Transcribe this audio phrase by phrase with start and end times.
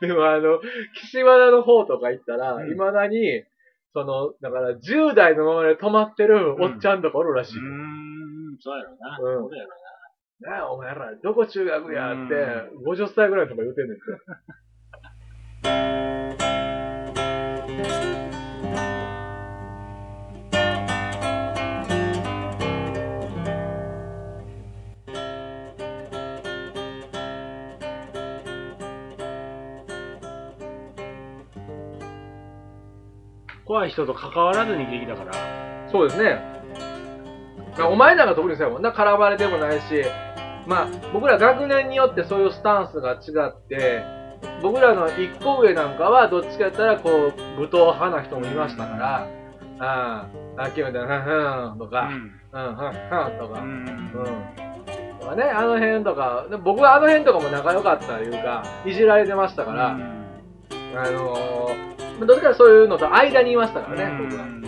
[0.00, 0.60] でもあの、
[0.94, 3.44] 岸和田の方とか行ったら、うん未だに、
[3.92, 7.58] その、だから10代のままで止まってるおっちゃんとかおるらしい。
[7.58, 9.18] うーん、そうやろな。
[9.20, 14.00] うんそうやろなあ、お前ら、どこ中学やってう、50歳ぐらいとか言うてんねんて。
[33.90, 35.32] 人と関わらずにできたから。
[35.90, 36.40] そうですね。
[37.78, 40.04] まあお前らが特にそうやもんな、絡まれてもないし、
[40.66, 44.04] まあ、僕ら学年によってそういうスタンスが違って、
[44.62, 49.26] 僕らの一個上なんかはどっちかやったら、こう、武闘派な人もいましたから、
[49.78, 53.84] ああ、さっきみたいな、ふんとか、うん、ふんふんとか、うん。
[53.84, 55.20] うん。
[55.20, 60.98] とかね、あの辺とか、で僕はあの辺とかも仲良かったというか、いじられてましたから、うん。
[60.98, 61.89] あのー、
[62.26, 64.44] どっちかそういうのと間にいましたからね、僕は。
[64.44, 64.60] うん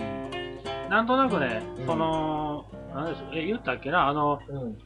[0.93, 4.77] なんとなくねうん、その、なんでしょう、え、言ったっけな、あの、うん。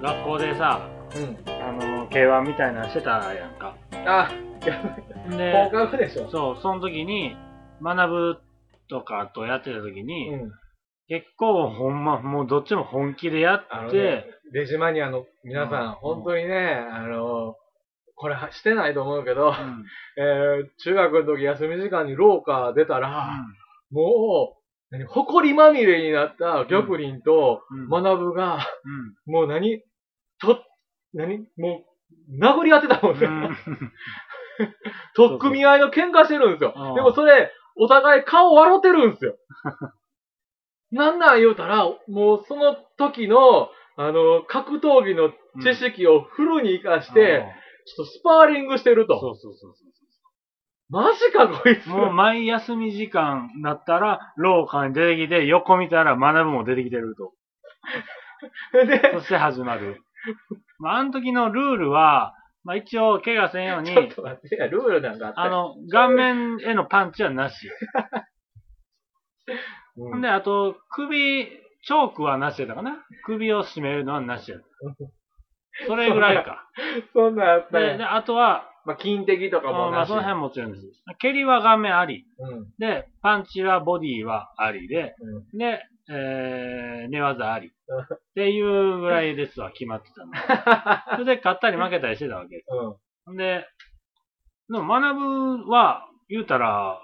[0.00, 1.52] 学校でさ、うん。
[1.62, 3.76] あの、K1 みたいなのしてたやんか。
[4.06, 4.30] あ、
[5.36, 6.30] で、放課後でしょ。
[6.30, 7.36] そう、その時に、
[7.82, 8.38] 学ぶ
[8.88, 10.52] とかとやってた時に、うん。
[11.08, 17.56] 結構ほんま、もうどっちも本気でやって、ね、デジマニアの皆さん、うん本当にね、あの、
[18.16, 19.84] これはしてないと思うけど、うん。
[20.16, 23.44] えー、中学の時休み時間に廊下出たら、
[23.90, 28.02] もう、何、埃まみれになった玉林とうん。
[28.02, 28.58] 学が、
[29.26, 29.32] うん。
[29.32, 29.82] もう何、
[30.40, 30.62] と、
[31.12, 31.84] 何、も
[32.30, 33.26] う、殴り合ってたもんね。
[33.26, 33.92] うん。
[35.14, 36.74] とっくみ合いの喧嘩してるんですよ。
[36.76, 36.94] うん。
[36.94, 39.36] でもそれ、お互い顔笑ってるんですよ。
[40.92, 47.44] なんなん言うたら、もうその時の、あの、格闘技の知識をフルに活かして、
[47.86, 49.20] ちょっとスパーリングしてると。
[49.20, 49.84] そうそうそうそ
[50.90, 51.86] マジかこいつ。
[51.86, 51.90] う。
[51.90, 57.32] もう毎休み時間になったら、廊下に出てきて、横見たら学ぶも出てきてると。
[58.86, 60.02] で、そして始まる。
[60.78, 67.68] まあ、あの時のルールは、まあ一応、怪我せんようにち、ょっと待って、ルールなんかあったあの、顔面へのパンチはなし。
[69.96, 74.66] うんで、あと、首、チョークはなしやったかな首を絞めるのはなしやった。
[75.86, 76.68] それぐらいか。
[77.12, 78.04] そんなんあったで、でね。
[78.04, 79.92] あとは、まあ、金的とかもなし。
[79.92, 80.86] まあその辺もちろんです。
[81.18, 82.26] 蹴りは顔面あり。
[82.38, 82.66] うん。
[82.78, 87.72] で、パンチはボディはありで、うんで、えー、寝技あり。
[87.88, 90.32] う んっていうぐらいですわ、決まってたの。
[91.16, 92.66] それで、勝ったり負けたりしてたわけです。
[92.70, 92.96] うん。
[93.26, 93.66] ほんで、
[94.68, 95.18] でも学
[95.64, 97.00] ぶは、言うたら、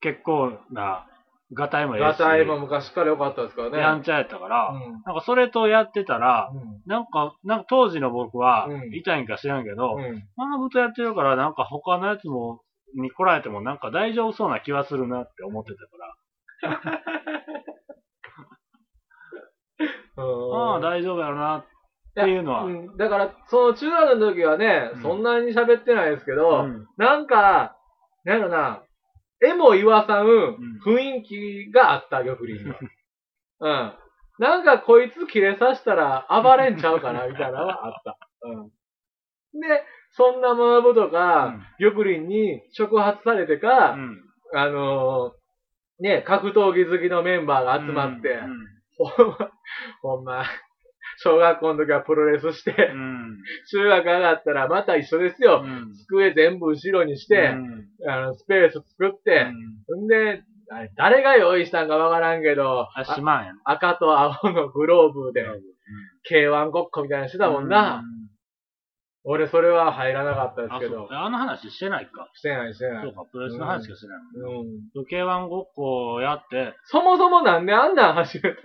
[0.00, 1.06] 結構な、
[1.52, 3.78] ガタイもええし、ガタイも昔から良かったですからね。
[3.78, 5.02] やんちゃやったから、うん。
[5.04, 6.82] なんかそれとやってたら、うん。
[6.86, 8.94] なんか、なんか当時の僕はう、ん。
[8.94, 10.28] 痛いんか知らんけど、うん。
[10.36, 12.62] 学ぶとやってるから、なんか他のやつも、
[12.94, 16.74] に来られてもなんか大丈夫そうな気はするなって思ってたから、
[20.16, 20.72] うん。
[20.72, 21.64] ああ、大丈夫やろなっ
[22.14, 22.96] ていうのは、うん。
[22.96, 25.02] だから、その中学の時はね、うん。
[25.02, 26.86] そんなに喋ってないですけど、うん。
[26.96, 27.76] なんか、
[28.24, 28.82] なんやろな、
[29.42, 32.78] 絵も言わさんん雰囲気があった、玉林には。
[33.60, 33.92] うん。
[34.38, 38.18] なんかこいつ切れさせたら暴れんちゃうかな、みたいなのはあった。
[38.42, 38.68] うん。
[39.60, 49.50] で、そんな学ぶとか、玉林に触発されてか、うんあのーね、格闘技好きのメンバーが集まって、うんほんま、
[50.02, 50.44] ほんま、
[51.22, 53.38] 小学校の時はプロレスして、うん
[53.70, 55.62] 中学上がったらまた一緒ですよ。
[55.64, 62.88] うん机全部後ろにして、うんあの、スペース作って、んで、あれ誰が用意したんかわからんけど、
[63.64, 65.44] 赤と青のグローブで、
[66.30, 68.02] K1 ごっこみたいなのしてたもんな。
[69.24, 71.06] 俺それは入らなかったですあ、けど。
[71.10, 72.30] あの話してないか。
[72.32, 73.04] してないしてない。
[73.04, 74.80] そうか、プロレスの話しかしてないもんね。
[74.94, 75.04] うん。
[75.04, 78.56] K1 ごっこやって、そもそもなんであんなん始めた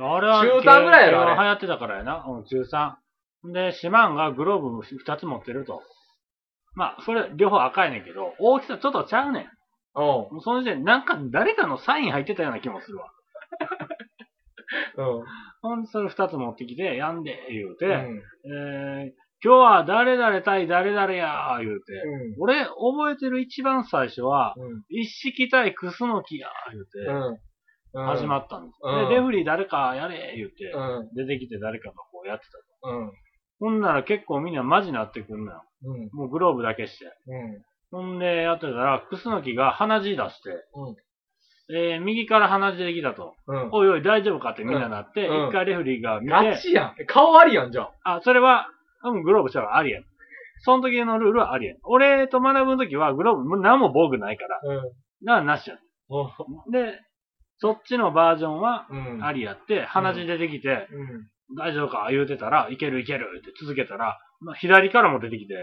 [0.00, 2.24] あれは、中三ぐらいやろ K1 あれ流行ってたからやな。
[2.26, 2.94] うん、中3。
[3.52, 5.82] で、シマンがグローブ2つ持ってると。
[6.74, 9.42] まあ、それ、両方赤いねんけど、大きさちょっとちゃうねん。
[9.96, 10.04] うん。
[10.04, 13.06] もうその時点で、なんか誰かのサイン入ってたような気もするわ。
[14.96, 15.24] うん。
[15.62, 18.22] ほんで、それ2つ持ってきて、やんで、言うて、うん。
[18.44, 19.12] えー、
[19.42, 21.92] 今日は誰々対誰々やー、言うて。
[21.92, 22.42] うん。
[22.42, 24.84] 俺、覚えてる一番最初は、うん。
[24.88, 27.38] 一式対クスノキやー、言うて、うん。
[27.92, 28.78] 始まったんです。
[28.82, 31.14] うんで、レフリー誰かやれ、言うて、うん。
[31.14, 32.52] 出てきて誰かがこうやってた
[32.88, 32.96] と。
[32.96, 33.12] うん。
[33.58, 35.62] ほんなら結構みんなマジになってくんのよ。
[35.84, 36.08] うん。
[36.12, 37.04] もうグローブだけして。
[37.26, 37.62] うん。
[37.90, 40.96] ほんで、やってたら、クスノキが鼻血出して、うん
[41.72, 43.34] えー、右から鼻血できたと。
[43.46, 43.68] うん。
[43.72, 47.06] おいおい、大丈夫かってみんななって、うん一回レフリーが見ガて、チやん。
[47.06, 47.88] 顔ありやん、じゃん。
[48.02, 48.66] あ、それは、
[49.04, 50.04] うん、グローブしたらありやん。
[50.62, 51.78] その時のルールはありやん。
[51.84, 54.76] 俺と学ぶの時はグローブも何も防具ないから、うん。
[54.76, 54.92] だか
[55.24, 55.78] らなしやん。
[56.08, 56.26] お
[56.70, 56.98] で、
[57.60, 59.24] そっちのバージョンはうん。
[59.24, 61.56] ありやって、鼻血出てきて、うん。
[61.56, 62.08] 大丈夫か？
[62.10, 65.56] 言うてたら、いけるいけるって続けたら、まあ、左からも出てきて、う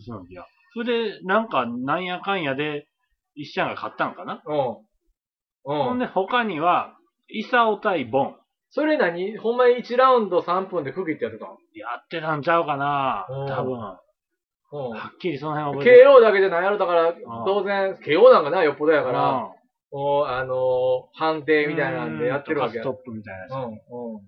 [0.00, 0.04] ん。
[0.04, 0.46] その時は。
[0.72, 2.86] それで、なんか、なんやかんやで、
[3.34, 4.54] 一社が勝ったのかな、うん。
[4.58, 5.84] うん。
[5.84, 6.94] ほんで、他には、
[7.28, 8.36] イサオ対ボン。
[8.70, 9.36] それ何？
[9.36, 13.72] ほんまに1ラウンド3分で区切ってやってたのやってたんちゃうかなうん多分。
[13.74, 14.90] うん。
[14.90, 19.48] はっきりその辺覚えて KO だけじゃないやろ、だから、当然、KO なんかな、よっぽどやるから、
[19.92, 22.82] もう、あのー判定みたいなんでやってるわけや。
[22.82, 23.52] ストップみたいなやつ。
[23.52, 24.20] うん、うん。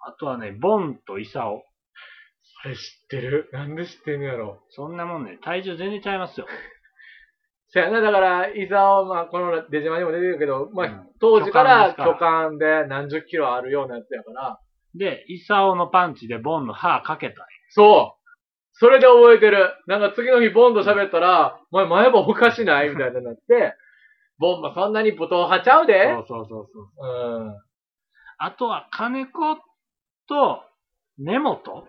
[0.00, 1.62] あとはね、ボンとイサオ。
[2.62, 4.62] それ知ってるなんで知ってんのやろ。
[4.70, 6.46] そんなもんね、体重全然ちゃいますよ。
[7.68, 14.60] そやな、だから、伊沢、まあ、この出島にも出てるけど、まあ、うん当時から巨漢で何十キロあるようなやつやから、
[14.94, 18.24] で、イサオのパンチでボンの歯かけたんやそう
[18.72, 19.72] それで覚えてる。
[19.86, 22.90] なんか次の日ボンと喋ったら、お前前歯おかしない？
[22.90, 23.74] みたいになって、
[24.38, 27.40] ボンもそんなに武闘派ちゃうでそうそうそうそう。
[27.40, 27.56] うん。
[28.38, 29.56] あとは、金子
[30.28, 30.62] と
[31.18, 31.86] 根本？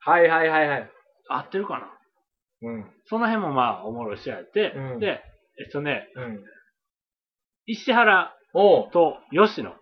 [0.00, 0.90] はいはいはいはい。
[1.28, 2.68] 合ってるかな？
[2.68, 2.90] うん。
[3.06, 5.22] その辺もまあ、おもろい試合やって、うんで、
[5.58, 6.44] えっとね、うん。
[7.66, 9.74] 石原と吉野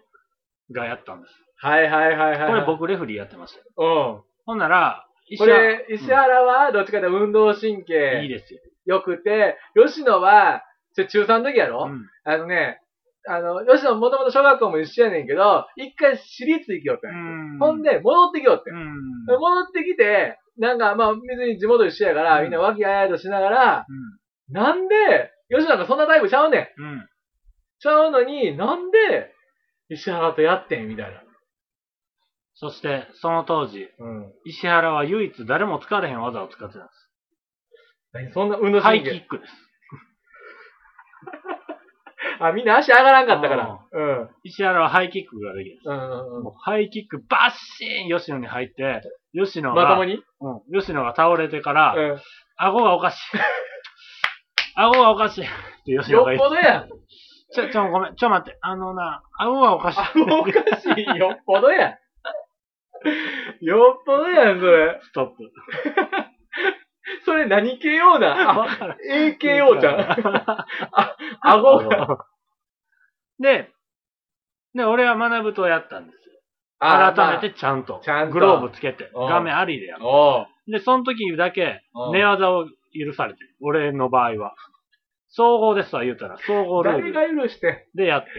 [0.72, 1.34] がやったんです。
[1.58, 2.50] はいはいはいはい。
[2.50, 2.64] これ。
[2.66, 3.64] 僕レフリーやってましたよ。
[3.78, 4.22] うん。
[4.44, 8.60] ほんなら、石これ、石原はどっちかというと運動神うんいい経ですよ。
[8.84, 10.62] 良くて、吉野は、
[10.96, 12.80] それ中3の時やろ、うんあのね、
[13.28, 17.20] あの、吉野もともと小学校も一緒やねんけど、一回私立行きよったんやう
[17.56, 18.70] んほんで、戻ってきよって。
[18.70, 19.26] うん。
[19.26, 23.86] 戻ってきて、なんか、まあ、別に地元一緒やから、うんみんな和気あいあいとしながら、
[24.50, 24.94] なんで、
[25.50, 26.82] 吉野がそんなタイプちゃうねん。
[26.82, 26.88] うん。
[26.92, 27.08] うん。
[27.78, 29.34] ちゃうのに、なんで、
[29.90, 31.22] 石原とやってんみたいな。
[32.54, 34.32] そして、その当時、うん。
[34.46, 36.88] 石原は唯一誰も使われへん技を使ってたんで
[38.12, 38.84] 何そんな運動す。
[38.84, 39.18] ハイ神経。
[39.20, 39.52] キックです。
[42.40, 43.78] あ、みんな足上がらんかったから。
[43.92, 44.30] うん。
[44.44, 45.80] 石原はハイキックができる。
[45.84, 49.02] うんうんうんもうハイキックバッシーン吉野に入って、
[49.32, 50.22] 吉野が、まともに？
[50.40, 52.20] うん、吉野が倒れてから、うん。
[52.56, 53.18] 顎がおかしい。
[54.76, 55.44] 顎がおかしい。
[55.44, 55.46] っ
[55.84, 56.48] て吉野よっが言って。
[56.48, 56.86] ぽどや。
[57.52, 58.58] ちょ、ちょ、ごめん、ちょ、待って。
[58.60, 60.00] あのな、顎がおかしい。
[60.00, 61.04] あ、おかしい。
[61.16, 61.96] よっぽどや。
[63.60, 64.98] よっぽどやん、それ。
[65.02, 65.52] ストップ。
[67.24, 70.00] それ何 わからん AKO じゃん。
[70.92, 72.26] あ、顎が。
[73.38, 73.70] で、
[74.74, 76.34] で、俺は学ぶとやったんですよ。
[76.78, 78.00] あ改めてちゃんと。
[78.02, 79.10] ちゃんとグローブつけて。
[79.14, 80.02] うん画面ありでやる。
[80.66, 83.56] で、その時だけうん、寝技を許されてる。
[83.60, 84.54] 俺の場合は。
[85.28, 86.38] 総合ですわ、言うたら。
[86.38, 87.88] 総合ルール誰が許して？
[87.94, 88.30] でやって。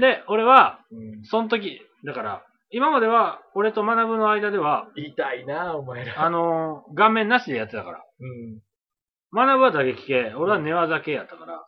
[0.00, 2.42] で、俺は、うんその時、だから、
[2.72, 6.24] 今までは、俺と学ぶの間では、痛いな、お前ら。
[6.24, 8.04] あのー顔面なしでやってたから。
[8.20, 8.60] うん。
[9.34, 11.64] 学ぶは打撃系、俺は寝技系やったから、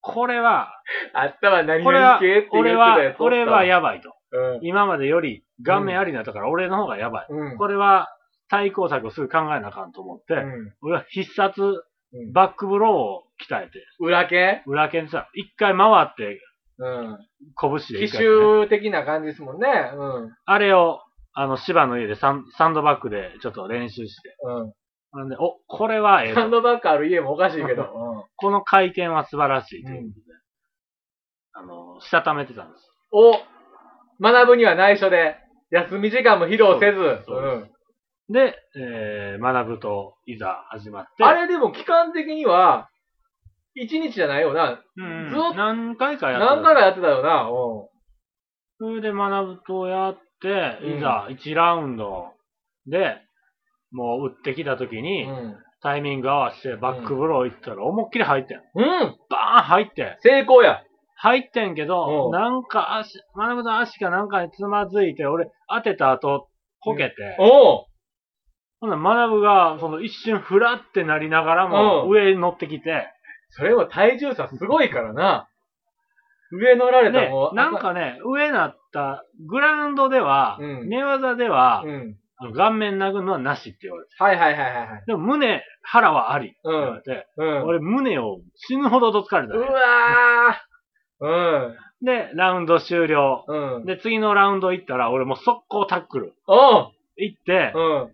[0.00, 0.68] これは、
[1.14, 4.14] あったわ、何これは々系って、言って俺たやつ、は俺はやばいと。
[4.32, 4.60] うん。
[4.62, 7.26] 今までより顔面ありになったから、俺の方がやばい。
[7.30, 7.56] うん。
[7.56, 8.08] これは、
[8.48, 10.74] 対抗策をすぐ考えなあかんと思って、うん。
[10.82, 16.38] 俺は必殺うんバックブローを鍛えて、裏系裏剣さ、一回回って、
[16.78, 17.18] うん。
[17.60, 19.68] 拳で奇襲的な感じですもんね。
[19.94, 20.36] うん。
[20.44, 21.00] あれを、
[21.34, 24.36] あの、芝の家でサンサンドバッグでちょっと練習して。
[24.44, 24.72] うん。
[25.12, 28.26] なんで、お、これはええとハンドバッグある家もおかしいけど。
[28.36, 30.38] この回転は素晴らしいということで、
[31.52, 32.88] あの、したためてたんです。
[33.12, 33.32] お
[34.20, 35.36] 学ぶには内緒で、
[35.70, 37.24] 休み時間も披露せず。
[37.24, 38.32] そうですん。
[38.32, 41.24] で、えー、学ぶといざ始まって。
[41.24, 42.90] あれでも期間的には、
[43.74, 44.82] 一日じゃないよな。
[44.96, 47.48] うん、ずっと何回かやって何回かやってたよな。
[47.48, 47.88] う
[48.78, 52.32] それで学ぶとやって、うんいざ1ラウンド
[52.86, 53.16] で、
[53.92, 55.56] もう打ってきた時に、ん。
[55.82, 58.60] タイミング合わせてバックブロー行ったら思いっきり入ってん。
[58.74, 58.84] うん。
[58.84, 59.16] うん。
[59.28, 60.16] バーン入ってん。
[60.22, 60.82] 成功や。
[61.16, 66.48] 入ってんけど、うんなんか足、学ぶの足かなんかにつまずいて、俺当てた後、
[66.80, 67.84] こけて、おう。
[68.80, 73.06] ほんなら学ぶが、その一瞬フラってなりながらも、うん上に乗ってきて、
[73.54, 75.48] それも体重差すごいからな。
[76.52, 82.16] 上乗られたもう。、なんかね、上なった、グラウンドでは、うん寝技では、うん。
[82.36, 84.10] あの顔面殴るのはなしって言われて。
[84.18, 85.04] はいはいはいはいはい。
[85.06, 87.62] でも胸、腹はありって言われて、うん。
[87.64, 92.04] 俺胸を死ぬほどどつかれたうね、わー。
[92.04, 93.44] で、ラウンド終了。
[93.46, 93.76] うん。
[93.76, 93.84] うん。
[93.84, 96.34] で、次のラウンド行ったら、俺もう速攻タックル。
[96.46, 96.92] おう。
[97.16, 98.12] 行ってう、ん。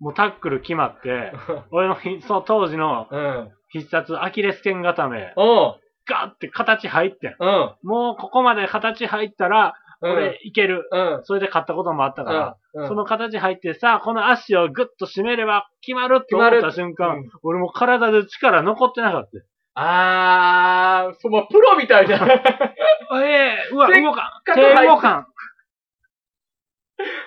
[0.00, 1.32] もうタックル決まって、
[1.70, 3.50] 俺のひその当時のうん。
[3.74, 5.80] 必殺アキレス腱固め、おう。
[6.08, 7.36] ガーって形入ってん。
[7.40, 7.74] うん。
[7.82, 10.86] もうここまで形入ったら、うん俺いける。
[10.92, 11.20] うん。
[11.24, 19.80] それで勝ったこともあったから、うんその形入ってさ、この足をグッと締めれば決まるって思った瞬間、うん俺も体で力残ってなかった。
[19.80, 22.16] あー、そのプロみたいな。
[23.24, 24.44] ええうわ、せっ動かん。
[24.44, 25.26] かく入って手動かん。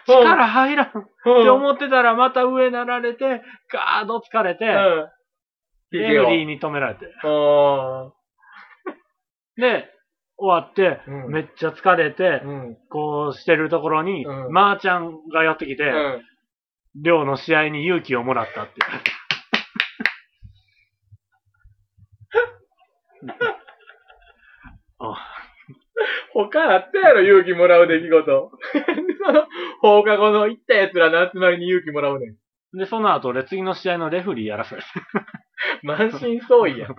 [0.08, 0.86] 力入らん。
[0.88, 5.10] ってうん思ってたらまた上なられて、ガード疲れて、うん。
[5.92, 7.06] レフリーに止められて。
[7.06, 8.14] うん。
[9.62, 9.90] で、
[10.38, 12.78] 終わって、うんめっちゃ疲れて、うん。
[12.90, 16.24] こうしてるところに、うんまーちゃんがやってきて、うん。
[17.02, 18.74] 寮の試合に勇気をもらったって。
[25.00, 25.16] あ
[26.34, 28.52] 他あったやろ、勇気もらう出来事。
[29.26, 29.48] その、
[29.82, 32.36] 放課後の行った奴らの集まりに勇気もらうねん。
[32.78, 34.88] で、その後、俺次の試合のレフリーやらされて。
[35.84, 36.96] 満身創痍やん。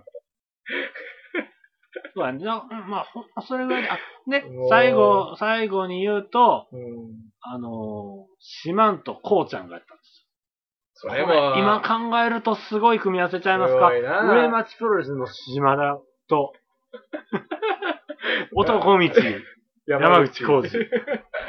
[2.15, 2.45] そうやね。
[2.45, 6.83] なまあ、ほんそれぐらいで、あ、でうわ、最後、最後に言うと、うん。
[7.41, 10.29] あのー、シマンとコウちゃんがやったんですよ。
[11.01, 13.91] それも、今考えるとすごい組み合わせちゃいますか？
[13.91, 16.53] すごいな上町プロレスの島田と、
[18.53, 19.11] 男道、
[19.87, 20.87] 山口浩二。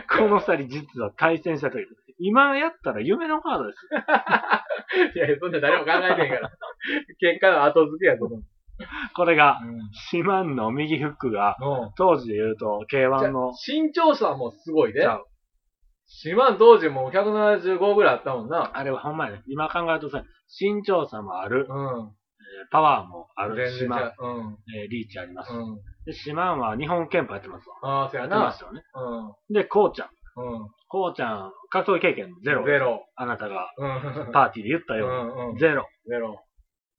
[0.07, 1.87] この二人実は対戦したという。
[2.19, 3.87] 今やったら夢のカードです。
[5.15, 6.51] いやいや、そんな誰も考えてんから。
[7.19, 8.43] 結果の後付けやと思う。
[9.13, 9.79] これが、うん。
[9.91, 15.05] シマンの右フックが、うん当時で言うと、じゃ K1 の、身長差もすごいでち。
[15.05, 15.25] ゃう
[16.07, 18.71] 島当時も175ぐらいあったもんな。
[18.73, 19.43] あれはほんまやね。
[19.47, 20.23] 今考えるとさ、
[20.59, 22.11] 身長差もある、うん。
[22.71, 24.15] パワーもある、全然シマン、ちゃう。
[24.27, 24.57] うん。
[24.75, 25.53] えーリーチあります。
[25.53, 25.77] うん。
[26.05, 28.01] で、シマンは日本憲法やってますわ。
[28.01, 28.37] ああ、そうややな。
[28.37, 28.81] ってますよね。
[29.49, 29.53] うん。
[29.53, 30.09] で、こうちゃん。
[30.39, 30.69] うん。
[30.87, 32.65] こうちゃん、格闘技経験ゼロ。
[32.65, 33.05] ゼロ。
[33.15, 34.31] あなたがうん。
[34.31, 35.57] パーティーで言ったうように、んうん。
[35.57, 35.85] ゼロ。
[36.07, 36.43] ゼロ。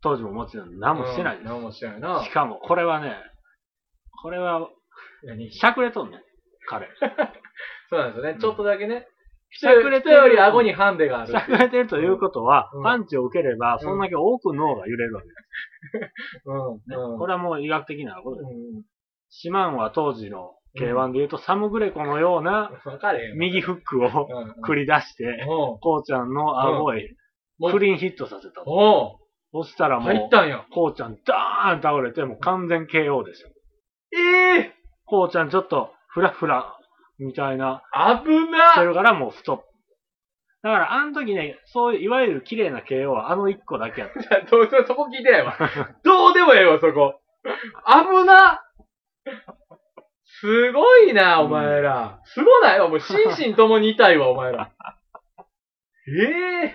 [0.02, 1.48] 当時ももちろん何もしてないです。
[1.48, 2.30] 何もしてないなし。
[2.30, 3.16] かも、これはね、
[4.22, 4.68] これは、
[5.24, 5.52] 何？
[5.52, 6.20] しゃくれとんねん、
[6.68, 6.88] 彼。
[7.90, 8.38] そうなんですよね。
[8.40, 9.06] ちょっとだけね。
[9.52, 11.36] しゃくれて人より顎にハンデがあるし。
[11.36, 16.42] ゃくれてるということは、うんパンチを受ければ、そんだけ多く脳が揺れるわけです。
[16.46, 16.76] うん。
[16.76, 17.18] ねうん。
[17.18, 18.50] これはもう医学的なことです。
[18.52, 18.82] うん。
[19.28, 22.70] シマンは当時の K1 で言うと、サムグレコのような。
[23.36, 24.64] 右フックをうん。
[24.64, 25.44] 繰り出して、
[25.80, 27.08] こうちゃんの顎へ
[27.72, 28.62] クリーンヒットさせた。
[29.52, 30.12] そしたらもう。
[30.72, 33.50] こうちゃんダーン倒れて、もう完全 KO ですよ。
[34.12, 34.72] ええ
[35.06, 36.76] こうちゃんちょっとフラフラ
[37.18, 37.82] みたいな、
[38.24, 39.64] 危してなるからもうストップ。
[40.62, 44.40] だからあの時ね、そういういわゆる綺麗な KO はあの1個だけやった。
[44.50, 45.56] どうせそこ聞いてないわ。
[46.04, 47.20] どうでもええわ、そこ。
[47.86, 48.62] 危な
[50.40, 52.20] すごいな、お前ら。
[52.24, 52.80] すごない？
[52.80, 54.72] わ、もう心身ともに痛いわ、お前ら。
[56.08, 56.74] ええ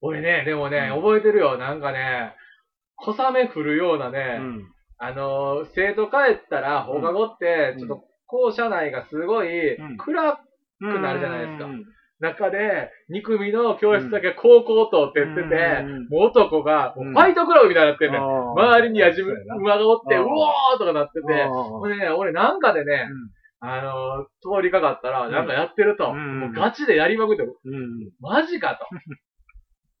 [0.00, 1.56] 俺ね、でもね、うん覚えてるよ。
[1.58, 2.34] なんかね、
[2.96, 4.62] 小雨降るようなうね、ん。
[4.98, 10.40] あのー生徒帰ったら放課後って、うんちょっと校舎内がすごいうん暗く
[10.80, 11.84] くなるじゃないですかうん
[12.20, 16.08] 中で、2組の教室だけ高校とって言ってて、うん。
[16.08, 19.10] もう男が、ファイトクラブみたいになってんね周りに矢
[19.58, 21.50] 馬がおって、ううんおーとかなってて、あー。
[21.50, 23.08] ほんでね、俺なんかでね、
[23.60, 25.32] あのー通りかかったら、うん。
[25.32, 26.40] なんかやってると、うん。
[26.40, 27.44] もうガチでやりまくって。
[28.20, 28.86] マジかと。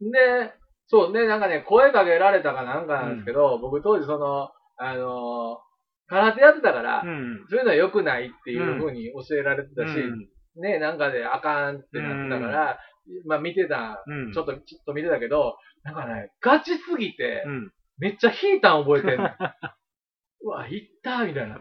[0.10, 0.52] で、
[0.86, 5.66] そうね、なんかね、声かけられたかなんかなんですけど、僕当時その、あのー
[6.08, 7.44] 空手やってたから、うん。
[7.50, 10.28] そういうのは良くないっていう風に教えられてたし、うん
[10.60, 12.78] ね、なんかであかんってなってたから、
[13.26, 14.32] まあ見てた、うん。
[14.32, 17.72] ちょっと、ちょっと見てたけど、なんかね、ガチすぎて、うん。
[17.98, 19.28] めっちゃ引いたん覚えてんの。
[20.42, 21.60] うわ、行ったみたいな。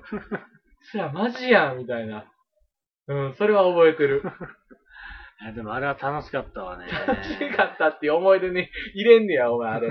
[0.91, 2.25] そらマジやんみたいな。
[3.07, 4.21] うん、それは覚えてる。
[5.41, 6.87] いやでもあれは楽しかったわね。
[6.87, 9.89] 楽しかったっていう思い出に 入れんねや、お前、あれ。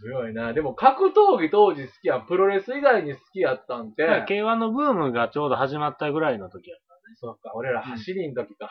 [0.00, 0.52] すごいな。
[0.52, 2.26] でも格闘技当時好きやん。
[2.26, 4.04] プロレス以外に好きやったんて。
[4.28, 6.80] K1 のブームがちょうど始まったぐらいの時やっ
[7.16, 8.68] そっか、俺ら走りん時か。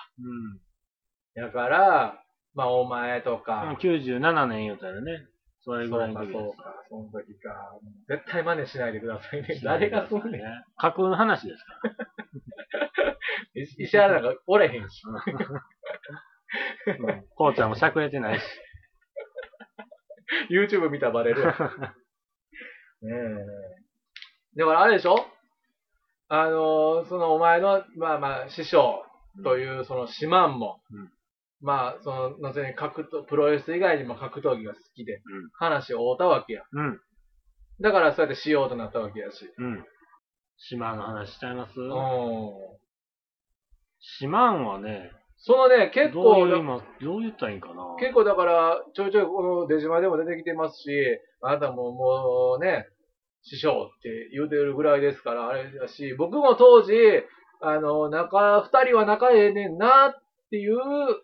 [1.36, 1.42] た。
[1.42, 3.44] だから、まあ、お前とうん。
[3.44, 3.78] か。
[3.80, 5.28] 97年言うたらね。
[5.60, 7.80] それぐらいの時そうか、そうか、その時か。
[8.08, 9.60] 絶対真似しないでくださいね。
[9.64, 10.42] 誰がすんね。
[10.78, 11.74] 架空の話ですか
[13.54, 15.02] 石 石原なんかおれへんし。
[17.36, 18.46] こうちゃんもしゃくれてないし。
[20.50, 21.54] YouTube 見たらバレるわ。
[23.02, 24.60] ねえ。
[24.60, 25.18] だからあれでしょ？
[26.30, 29.04] あのーそのお前の、まあまあ、師匠
[29.44, 31.10] という、その、シマンも、うん
[31.60, 35.20] まあ、その、後に格闘、プロレス以外にも格闘技が好きで、ん
[35.54, 36.64] 話を追うたわけや。
[36.72, 37.00] うん。
[37.82, 39.50] だからそうやってしようとなったわけやし。
[39.58, 39.86] うん。
[40.58, 41.80] 島の話しちゃいます？
[41.80, 41.88] うん。
[44.20, 47.96] 島んはね、そのね、結どう構、いう今、どう言ったらいいんかな？
[48.00, 50.90] 結構だから、ちょいちょいこの出島でも出てきてますし、
[51.42, 52.88] あなたももうね、
[53.50, 56.94] 師匠って言うてるぐらいですから、あれだし、僕も当時、
[57.62, 60.14] あの、仲、二人は仲ええねんなっ
[60.52, 60.78] ていう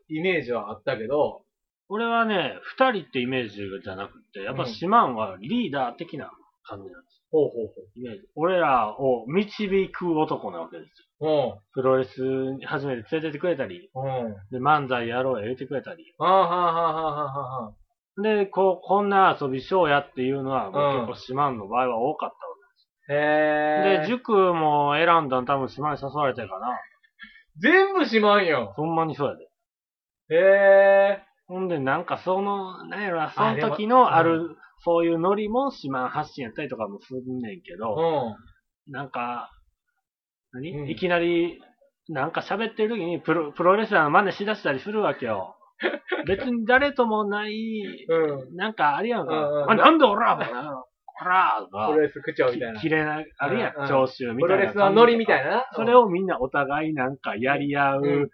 [0.10, 1.44] イメージはあったけど、
[1.90, 6.32] 俺はね、二人ってイメージじゃなくて、やっぱシマンはリーダー的な
[6.64, 8.28] 感じなんですほうほうイメージ。
[8.36, 10.88] 俺らを導く男なわけです
[11.20, 11.28] よ。
[11.28, 11.62] ほう。
[11.74, 14.26] プロレスに初めて連れてってくれたり、うん。
[14.26, 14.34] うん。
[14.52, 16.14] で、漫才やろうや言ってくれたり。
[16.18, 17.83] はあはあはあはあはあはあ。
[18.22, 24.00] で、こう、こんな遊びしようやっていうのは、もううん結構シマンの場合は多かったわへえ。
[24.02, 26.80] で、塾も選んだん多分島に誘われてるかな。
[27.60, 28.74] 全部しまんよ。
[28.76, 29.44] ほんまにそうやで。
[30.36, 30.40] へ
[31.20, 31.24] え。
[31.48, 38.36] ほんで、なんかその、なんやろな、その時のある、そういうノリも島発信やったりとかもすんねんけうど、
[38.88, 38.92] ん。
[38.92, 39.50] なんか、
[40.52, 41.62] 何、うんいきなり、
[42.10, 45.56] なんか喋ってる時にプロプロレスラーの真似しだしたりするわけよ。
[46.28, 48.56] 別に誰ともない、うん。
[48.56, 49.34] なんかあるやんか。
[49.34, 52.80] うんうんあ、なんで俺らこのこらとかプロ、レス口調みたいな。
[52.80, 54.64] きれな、あるやん、聴衆みプたいな。
[54.64, 55.52] ロレスのノリみたいな。
[55.52, 55.66] な。
[55.74, 58.30] それをみんなお互いなんかやり合う、うん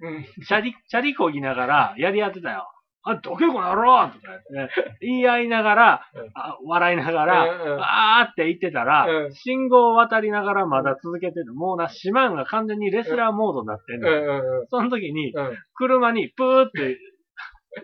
[0.00, 0.24] うん。
[0.46, 2.66] チャリ、チャリこぎながらやり合ってたよ。
[3.04, 4.20] あ、どけこの野郎とか
[4.52, 7.42] 言って、 言い合いながら、うんあ笑いながら、
[7.80, 11.52] あーって言ってたら、うん信号を渡りながらまだ続けてる。
[11.54, 14.66] もうな、シマンが完全にレスラーモードになってんうの。
[14.68, 15.58] その時に、うん。
[15.74, 16.98] 車にプーって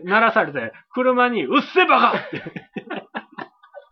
[0.05, 2.43] 鳴らされて、車に、うっせバカって。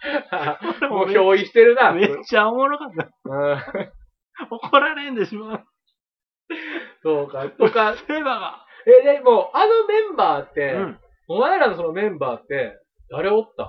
[0.88, 1.92] もう憑依してるな。
[1.92, 3.08] めっちゃおもろかった。
[3.24, 3.58] うん。
[4.50, 5.64] 怒られんでしまう。
[7.02, 7.48] そうか。
[7.48, 10.78] とかうっ、せバえ、でも、あのメンバーって、カ。
[10.78, 10.98] うん。
[11.28, 12.78] お前らのそのメンバーって、
[13.10, 13.64] 誰おった？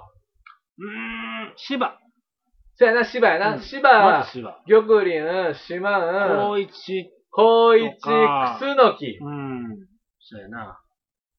[0.79, 1.99] うーん、芝。
[2.75, 3.55] そやな、芝やな。
[3.55, 4.61] うん芝、まず芝。
[4.69, 7.11] 玉林、島高ん、一。
[7.31, 9.17] 高一、とか楠木。
[9.19, 9.77] うん。
[10.19, 10.79] そうやな。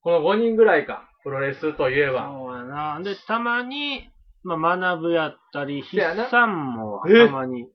[0.01, 1.09] この5人ぐらいか。
[1.23, 2.29] プロレスといえば。
[2.29, 3.01] そうやな。
[3.03, 4.09] で、たまに、
[4.43, 7.27] まあ、学ぶやったり、筆算もえ？
[7.27, 7.69] たまに。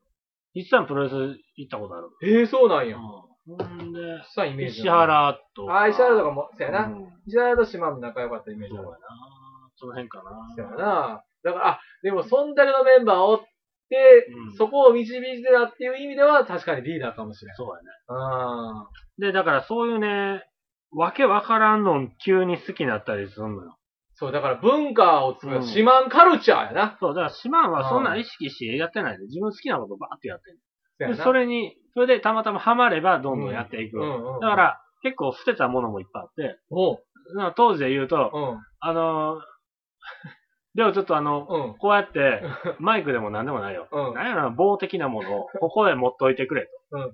[0.54, 1.14] 筆算プロレス
[1.58, 2.10] 行ったことある。
[2.24, 2.98] ええそうなんや。
[2.98, 3.04] うん。
[3.46, 4.00] ほんで、
[4.34, 4.79] さあ、イメージ。
[4.79, 4.90] 石。
[4.90, 5.82] 原とか。
[5.82, 6.86] あ、石原とかも、そやな。
[6.86, 9.08] うん石原と島も仲良かったイメージあるそうやな。
[9.75, 10.32] その辺かな。
[10.56, 11.24] そやな。
[11.44, 13.40] だから、あ、でも、そんだけのメンバーをっ
[13.90, 17.56] て、うんそこを導いてたっていう意味では、確かにリーダーかもしれん。
[17.56, 17.90] そうやね。
[18.08, 18.88] あ
[19.20, 20.44] で、だからそういうね、
[20.92, 23.77] わけわからんのん急に好きになったりするのよ。
[24.16, 26.98] そう、だから文化を作る、うんシマンカルチャーやな。
[27.00, 30.51] そう、だから島はそんなん意識してやってないで、自分好きなことばーってやって
[31.06, 31.16] る。
[31.18, 34.00] それに、それでたまたまハマればどんどんやっていく。
[34.00, 34.40] うんうん。
[34.40, 37.03] だか、ら、結構捨てたものもいっぱいあって、おう、
[37.36, 39.40] なんか当時で言うと、うん、あのー、
[40.75, 41.77] でもちょっとあの、うん。
[41.77, 42.42] こうやって、
[42.79, 43.88] マイクでもなんでもないよ。
[43.92, 46.98] うんなんやろな、棒的なものを、ここで持っといてくれと。
[46.98, 47.14] うん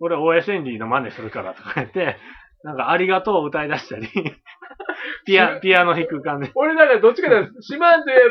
[0.00, 2.16] 俺、OSND の真似するからとか言って、
[2.64, 4.08] なんか、ありがとう歌い出したり、
[5.24, 6.50] ピア、ピアノ弾く感じ。
[6.54, 7.76] 俺なんかどっちかというと、い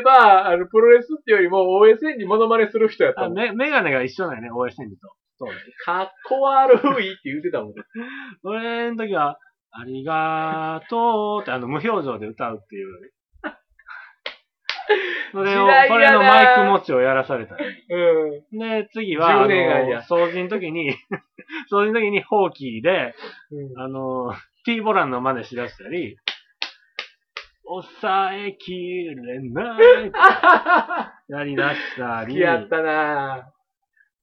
[0.00, 3.38] ば、あの、プロレスっていうよりも OSN にモノマネする人やったもん。
[3.38, 5.14] あメメガネが一緒だよね、OSND と。
[5.38, 5.56] そうね。
[5.84, 7.74] かっこ悪いって言ってたもん。
[8.44, 9.38] 俺の時は、
[9.76, 12.88] ありがとうってあの無表情で歌うっていう。
[15.32, 17.64] それをそれのマイク持ちをやらされたり。
[17.90, 18.58] うん。
[18.58, 20.90] で、次は、あ10年愛やの、掃除の時に、
[21.72, 23.14] 掃除の時にホーキーで、
[23.50, 24.32] うんあの、
[24.64, 26.16] T ボランの真似しだしたり、
[27.66, 30.12] 抑えきれない
[31.28, 32.38] やりだしたり。
[32.38, 33.53] やったな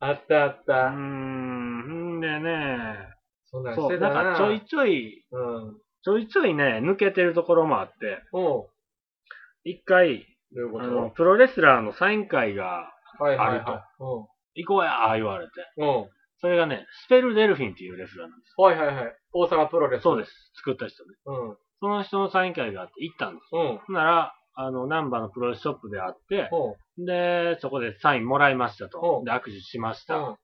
[0.01, 0.89] あったあった。
[0.89, 3.07] ん、んでね、
[3.45, 5.77] そんなんしそう、てたななんかちょいちょい、うん。
[6.03, 8.23] ちょいちょいね、抜けてるところもあって、
[9.63, 10.25] 一回、
[10.79, 13.79] あの、とプロレスラーのサイン会がはいはいあるとは
[14.55, 14.63] い。
[14.63, 15.51] 行こうや、言われて。
[16.39, 18.53] それがね、スペルデルフィンっていうレスラーなんです。
[18.57, 19.15] はいはいはい。
[19.31, 20.01] 大阪プロレス。
[20.01, 20.51] そうです。
[20.55, 21.15] 作った人ね。
[21.25, 21.57] うん。
[21.79, 23.53] その人のサイン会があって行ったんです。
[23.53, 23.93] うん。
[23.93, 26.75] なら、あの、ナンバーのプロレスショップであって、うん。
[27.05, 29.21] で、そこでサインもらいましたとう。
[29.21, 30.15] んで、握手しました。
[30.17, 30.37] うん。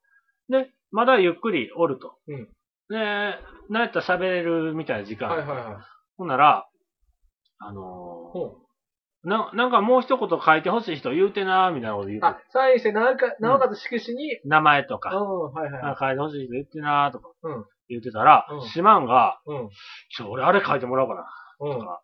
[0.50, 2.18] で、まだゆっくりおると。
[2.28, 2.50] うん
[2.90, 5.28] で、なんやったら喋れるみたいな時間。
[5.30, 5.76] はいはいはい。
[6.18, 6.66] ほんなら、
[7.60, 9.30] あのうん。
[9.30, 19.52] ーな、なんかもう一言書いてほしい人言うてなーみたいなこと言うてあ、サインして、なおかなおかつ色紙に、名前とうん、か、はいはいはあ書いてほしい人言ってなーとかうん言ってたら、うんシマンが、い。
[19.52, 19.70] うん。
[20.16, 21.26] ちょ、俺あれ書いてもらおうかな。
[21.60, 21.86] うんと。
[21.86, 22.02] か、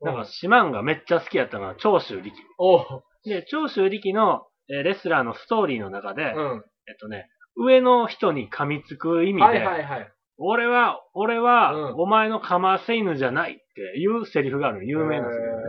[0.00, 2.32] なんかシマンがめっちゃ好きやったのは長州力。
[2.58, 3.04] おう。
[3.28, 6.64] で、長州力の、えーレスラーのストーリーの中で、うん。
[6.88, 10.12] えっとね、上の人に噛みつく意味で、はいはいはい。
[10.38, 14.82] 俺は、俺は、うんお前のかませ犬じゃないっていうセリフがあるの。
[14.84, 15.62] 有名なセリフね。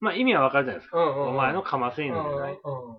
[0.00, 0.98] まあ意味はわかるじゃないですか。
[0.98, 1.04] うん。
[1.04, 1.28] うん。
[1.28, 2.08] お前のかませうん。
[2.08, 2.60] 犬じゃない。
[2.62, 2.98] うんうんうん。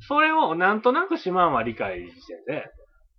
[0.00, 2.70] それをなんとなくシマンは理解してて、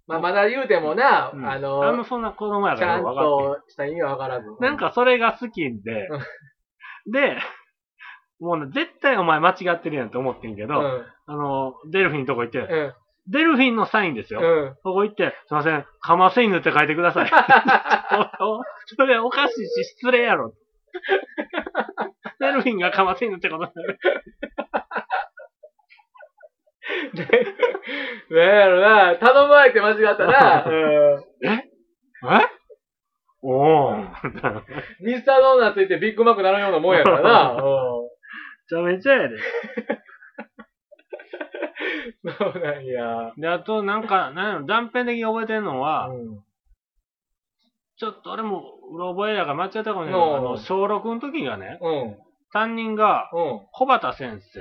[0.07, 3.23] まあ、まだ言うてもな、うんああんまの、そんな子供やからちゃん分かっ
[3.55, 4.49] てとした意味はわからず。
[4.49, 6.09] んなん、かそれが好きで、
[7.11, 7.37] で、
[8.41, 11.05] もうね、絶対お前間違ってるやんって思ってんけど、うん。
[11.27, 12.93] あの、デルフィンのとこ行って、うん。
[13.27, 14.41] デルフィンのサインですよ。
[14.41, 14.75] うん。
[14.83, 17.31] ここ行って、すいません、カマセイヌって書いてください。
[18.41, 18.63] お お
[18.97, 20.53] それおかしいし失礼やろ。
[22.39, 23.99] デルフィンがカマセイヌってことになる。
[27.13, 30.65] で、なんやろな、頼まれて間違ったな。
[30.67, 31.47] うん。
[31.47, 31.69] え？
[33.43, 33.97] おー。
[35.01, 37.55] めミスタードーナツいてビッグマックなるようなもんやからな。
[38.75, 38.91] うん。
[38.91, 39.37] ちゃめちゃやで。
[42.23, 43.33] そうなんや。
[43.37, 46.43] で、あと、なんか、なんやろ、断片的に覚えてるのは、うん。
[47.97, 52.17] ちょっと俺も、うろ覚えやから間違ったかもしれないけうんど、あの、小6の時がね、うん。
[52.51, 53.67] 担任が、うん。
[53.71, 54.59] 小畑先生、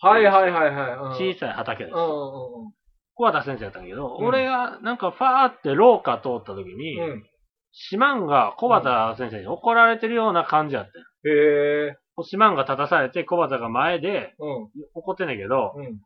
[0.00, 0.96] はいはいはいはい。
[0.96, 2.72] うん小さい畑です小
[3.26, 7.10] 畑先生やったんやけど、うん俺が、なんか、ファーって廊下通った時に、うん。
[7.10, 7.26] うん。
[7.72, 11.04] シマンが小畑先生に怒られてるような感じやったよ。
[11.24, 11.96] へえ。
[12.22, 14.68] シマンが立たされて、小畑が前でうん。
[14.94, 16.00] 怒ってんねんけど、うん。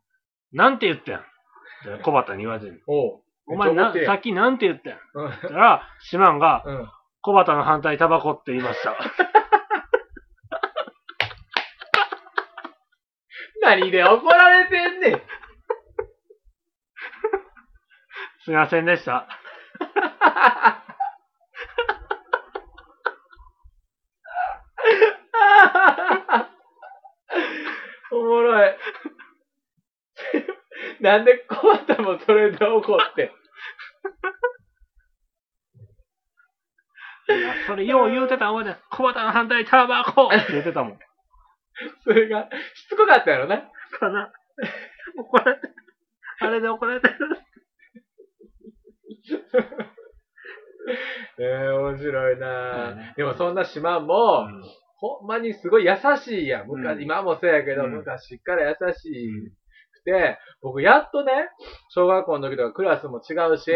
[0.53, 1.17] なんて言ってん？
[1.17, 3.21] って小畑に言われてんのおう。
[3.47, 4.93] お前な、ささっきなんて言ってん？
[4.93, 5.29] ってうん。
[5.29, 6.89] 言ったら、シマンが、うん。
[7.21, 8.95] 小畑の反対タバコって言いました。
[13.61, 15.21] 何で怒られてんねん。
[18.45, 19.27] すいませんでした。
[28.11, 28.75] おもろい。
[31.09, 33.31] なんで小畑もそれで怒って。
[37.65, 40.99] それよう言うてた覚えてる小畑の反対タバコって言ってたもん。
[42.03, 43.57] それが、しつこかったやろな。
[43.99, 44.31] かな。
[45.17, 45.69] 怒られて、
[46.41, 47.15] あれで怒られてる。
[51.39, 54.47] ええ面白いな、うんでもそんな島も、
[54.97, 56.67] ほんまにすごい優しいやん。
[56.67, 59.07] 昔、うん今もそうやけど、うん昔から優し
[59.99, 61.31] くて、僕やっとね、
[61.89, 63.71] 小学校の時とかクラスも違うし、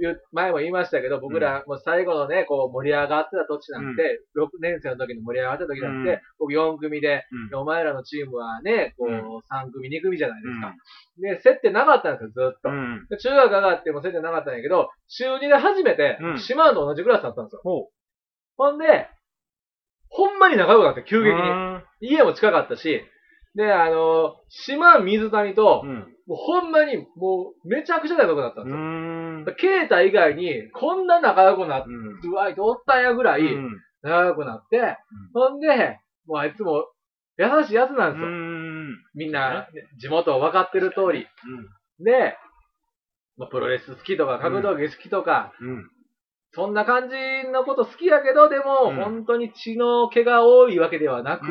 [0.00, 10.74] 言う前も言いましたけど、僕らもう最後のね、こう盛り上がってた時なんて、6年生の時に盛り上がってた時なんて、うん僕4組で、お前らのチームはね、こう、うん3組、2組じゃないですか。
[11.20, 12.60] で、接点なかったんですよ、ずっ
[13.08, 13.16] と。
[13.18, 17.60] 中学上がっても接点なかったんやけど、中2で初めてう、ん島と同じクラスだったんですよ。
[17.62, 17.90] ほ
[18.56, 19.08] ほんで、
[20.08, 21.24] ほんまに仲良くなって、急う。
[21.24, 21.82] 激に。
[22.00, 23.02] 家も近かったし、
[23.54, 25.98] で、あの、島水谷と、うん。
[26.26, 28.78] もうほんまに、もう、めちゃくちゃ仲良くなったんうですよ。
[28.80, 29.44] ん。
[29.58, 32.20] ケイタ以外に、こんな仲良くなっうん。
[32.20, 33.78] て、相手おったんやぐらい、うん。
[34.02, 34.96] 仲良くなって、
[35.34, 36.86] ほんで、もうあいつも、
[37.38, 38.28] 優しいやつなんですよ。
[38.28, 38.96] うん。
[39.14, 39.66] みんな、ね
[39.98, 41.26] 地元分かってる通り。
[41.98, 42.36] で、
[43.36, 45.90] まあ、プロレス好きとか、格闘技好きとか、うん。
[46.54, 51.44] そんな感じのこと好きやけど、でも、うん本当に血の気が多いわけではなく、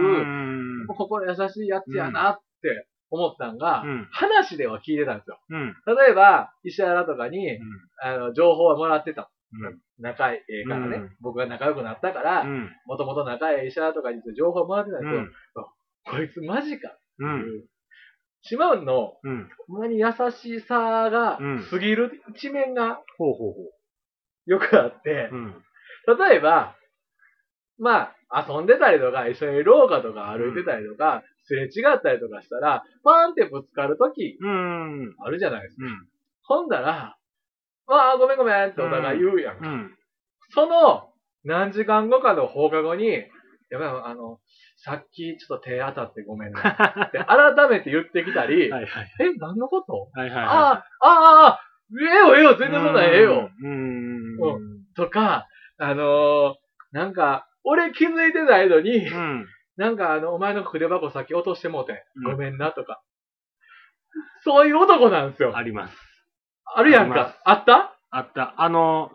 [0.87, 4.07] 心優しいやつやなって思ったんが、うん。
[4.11, 5.39] 話では聞いてたんですよ。
[5.49, 5.75] うん。
[5.85, 7.59] 例えば、石原とかに、う
[8.01, 9.29] あの、情報はもらってた。
[9.53, 9.79] ん。
[9.99, 12.69] 仲いいからね、うん僕が仲良くなったから、うん。
[12.85, 15.17] もともと仲いい石原とかに情報もらってたんですけ
[15.55, 15.67] ど、
[16.05, 17.39] こいつマジかってうん。
[17.41, 17.67] いう。
[18.43, 19.49] 島の、うん。
[19.67, 23.01] ほんまに優しさがうん過ぎる一面が
[24.45, 25.35] よくあって、う。
[25.35, 25.63] うん。
[26.17, 26.75] 例えば、
[27.81, 35.15] まあ、遊んでたりとか、一緒に廊下とか歩いてたりとか、すれ違ったりとかしたら、パーンってぶつかるときうん。
[35.17, 35.85] あるじゃないですか。
[35.85, 36.07] うん。
[36.43, 37.17] ほんだら、
[37.87, 39.57] ああ、ごめんごめんってお互い言うやん。
[39.57, 39.97] うん。
[40.53, 41.09] その、
[41.43, 43.25] 何時間後かの放課後に、
[43.71, 44.39] やばい、あの、
[44.77, 46.59] さっきちょっと手当たってごめんな。
[47.07, 49.07] って改めて言ってきたり、 はいはい。
[49.19, 50.09] え、何のこと？
[50.13, 50.45] はいはいはい。
[50.45, 51.61] ああ、ああ、ああ、
[51.99, 53.49] ええよ、ええよ、全然そんなんええよ。
[53.63, 54.85] うん。
[54.95, 56.55] とか、あのー
[56.91, 59.47] なんか、俺気づいてないのに、うん。
[59.77, 63.01] なんかあの、お前の筆箱先落としてもうて、うんごめんなとか。
[64.43, 65.55] そういう男なんですよ。
[65.55, 65.95] あります。
[66.75, 67.35] あるやんか。
[67.45, 67.95] あった？
[68.09, 68.53] あった。
[68.57, 69.11] あの、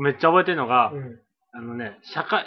[0.00, 1.20] めっちゃ覚えてるのが、うん。
[1.52, 2.46] あのね、社会、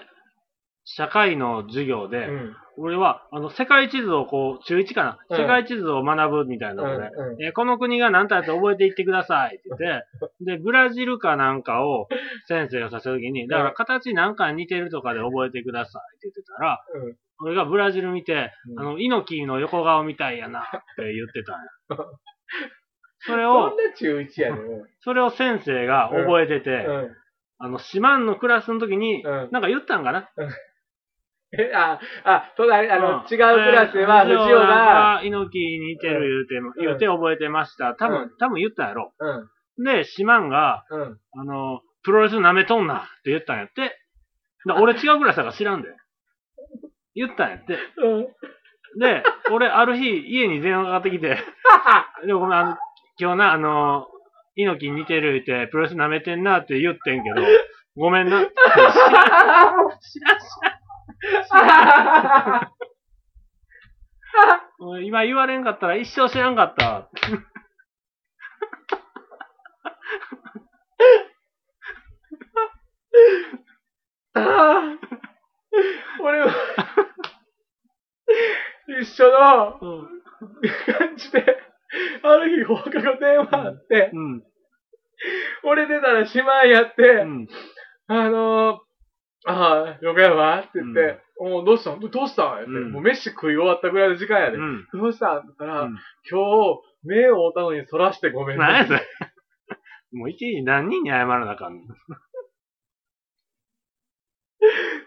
[0.86, 2.56] 社会の授業で、うん。
[2.82, 5.38] 俺は、あの、世界地図をこう、中1かな、うん。
[5.38, 7.44] 世界地図を学ぶみたいなので、うんうん。
[7.44, 10.06] えーこの国が何とやって覚えていってくださいって言って、
[10.58, 12.08] で、ブラジルかなんかを
[12.48, 17.16] 先生がさせたときに、だから形なんか似てるとかで覚えてくださいって言ってたら、うん。
[17.42, 18.80] 俺がブラジル見て、うん。
[18.80, 20.64] あの、猪木の横顔みたいやなっ
[20.96, 21.70] て言ってたんや。
[23.22, 24.64] それをそんな、中1やねん。
[24.64, 27.16] うんそれを先生が覚えてて、うん。
[27.58, 29.50] あの、シマンのクラスの時に、うん。
[29.52, 30.30] なんか言ったんかな
[31.52, 37.96] え、 あ、あ、隣、あの、うん違うクラスでは、えー藤尾が、猪木に似てる言うて、ん言うて覚えてました。
[37.96, 39.14] 多分、うん多分言ったんやろ。
[39.20, 41.18] うん、で、シマンが、うん。
[41.34, 43.98] あの、プロレス舐めとんなって言ったんやって。
[44.68, 45.90] だ俺違うクラスだから知らんで。
[47.16, 47.78] 言ったんやって。
[47.98, 48.28] うん。
[49.00, 51.38] で、俺ある日家に電話がかかってきて、
[52.26, 52.78] でもごめん、あの、
[53.20, 54.08] 今日な、あの、
[54.56, 57.42] 猪木に似てる言って、プロレス舐めてんなって言ってんけど、
[57.96, 58.46] ごめんな。
[58.46, 58.50] 知らん、
[60.00, 60.74] 知らん。
[60.74, 60.79] うん
[65.02, 67.10] 今言われんかったら一生知らんかった。
[76.22, 76.54] 俺は、
[79.02, 80.10] 一緒のうん。
[81.00, 81.46] 感じで、
[82.24, 84.44] ある日放課後電話あって、うん。
[85.64, 87.48] 俺出たらしまいやって、うん。
[88.08, 88.89] あのー、
[89.46, 94.58] ああ、横山って言って、おうどうしたんどうしたんって、うんもう飯食い終わったぐらいの時間やで。
[94.58, 94.86] うん。
[94.94, 95.98] どうしたんって言ったら、うん
[96.30, 96.40] 今
[96.76, 99.02] 日、目を追ったのに反らしてごめん何やそれ？
[100.12, 101.82] もう一日何人に謝らなあかんの？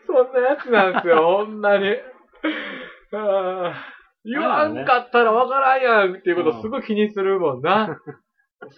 [0.07, 1.89] そんなやつなんですよ、ほんまに。
[3.15, 3.75] ああ
[4.25, 7.99] 言わんかったらわからんやんっていうことすごい気にするもんな。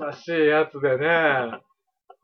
[0.01, 1.61] 優しいやつでね。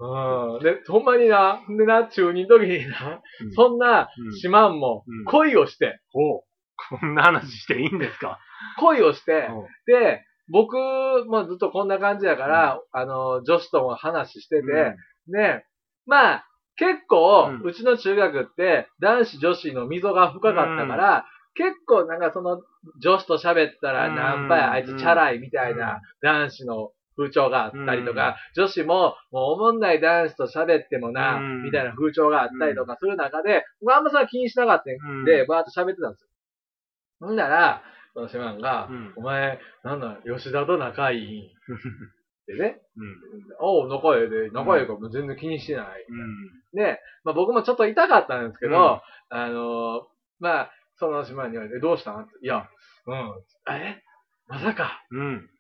[0.01, 0.63] うん。
[0.63, 3.53] で、ほんまにな、でな、中二の時にな、うん。
[3.53, 6.43] そんなうん、しまんもうん、恋をして、ほう。
[6.99, 8.39] こんな話していいんですか？
[8.79, 9.53] 恋をして、う。
[9.53, 10.75] んで、僕
[11.29, 14.67] もずっとこんな感じやから、あの、女子とも話してて、
[15.29, 15.65] で、
[16.07, 22.63] まあ、結構、うちの中学って、男子女子の溝が深かったから、結構なんかその、
[23.03, 24.17] 女子と喋ったらうん。
[24.17, 31.63] ナンパや、あいつチャラいみたいな男子の風潮があったりとか、女子も、もうおもんない男子と喋ってもな、うん。
[31.63, 35.25] みたいな風潮があったりとかする中で、僕あんまそれは気にしなかったんうん。
[35.25, 36.29] で、バーッと喋ってたんですよ。
[37.21, 37.83] ほんなら、
[38.15, 39.13] そのシマンが、うん。
[39.17, 41.45] お前、なんだ、吉田と仲いいん。
[41.47, 41.51] っ
[42.47, 43.17] てね、 うん。
[43.61, 46.07] おう、仲いいで、仲いいからもう全然気にしてない。
[46.09, 46.77] うん。
[46.77, 49.39] で、まあ僕もちょっと痛かったんですけど、うん。
[49.39, 50.03] あのー
[50.41, 52.29] まあ、その島に言われて、どうしたん？
[52.43, 52.69] いや、
[53.07, 54.03] うん、え？
[54.49, 55.51] まさか、うん。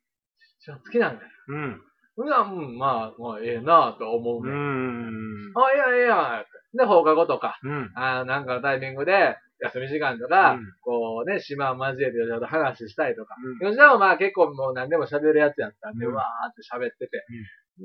[0.61, 1.29] 島好きなんだよ。
[1.49, 1.81] うん。
[2.27, 4.53] いや、うん、まあ、まあ、ええなと思ううね。
[4.53, 5.53] ん。
[5.57, 6.44] あ、いや、ええや
[6.75, 6.77] ん。
[6.77, 7.90] で、放課後とか、うん。
[7.94, 13.37] あーなんかのタイミングで、休み時間とか、うんこうね、島を交えてちょっと話したりとか。
[13.62, 17.25] うん吉田もまあ結構もう何でも喋るやつやったんで、うんわーって喋ってて。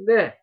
[0.06, 0.40] で、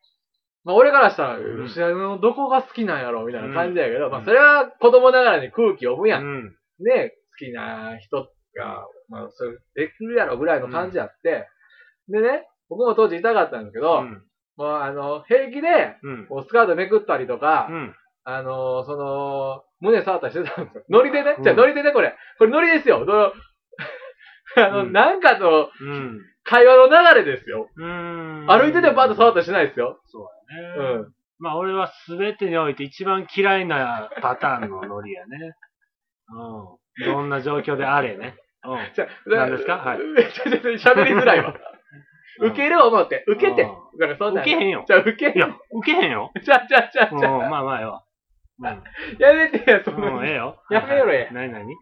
[0.65, 6.23] まあ俺からしたら、ん吉田のどこが好きなんやろみたいな感じやけど、うんまあそれは子供ながらに空気読むやん。
[6.23, 6.57] うん。
[6.81, 11.49] ね、好きな人が、まあそれできるやろぐらいの感じやって、
[12.09, 14.23] でね、僕も当時痛かったんですけど、うん。
[14.57, 16.27] もうあの、平気で、うん。
[16.27, 17.95] こうスカートめくったりとか、うん。
[18.25, 20.85] あのーその、胸触ったりしてたんですよ。
[20.91, 21.35] ノリでね。
[21.39, 22.15] うんじゃあノリでね、これ。
[22.39, 23.03] これノリですよ。
[24.57, 26.21] あの、うんなんかのうん。
[26.45, 27.69] 会話の流れですよ。
[27.77, 28.47] うん。
[28.49, 30.01] 歩いててバーッと触ったりしないですよ。
[30.07, 30.27] そう
[30.81, 31.03] うやね。
[31.03, 31.07] ん。
[31.39, 35.55] まあ俺は全てにおいて一番嫌いなパターンのノリやね。
[36.99, 37.13] うん。
[37.13, 38.35] どんな状況であれね。
[38.65, 38.79] うん。
[38.95, 39.79] じゃあ、何ですか？
[39.79, 39.99] はい
[40.79, 41.55] 喋りづらいわ。
[42.41, 43.63] 受ける思って、受けて。
[43.63, 46.33] うだからそんなん受けへんよじゃあ受けいや、受けへんよ。
[46.43, 48.05] じゃあじゃあじゃじゃあまあまあええわ。
[49.19, 50.63] やめてや、そうん、うん、のええよ。
[50.71, 51.75] やめろやなになに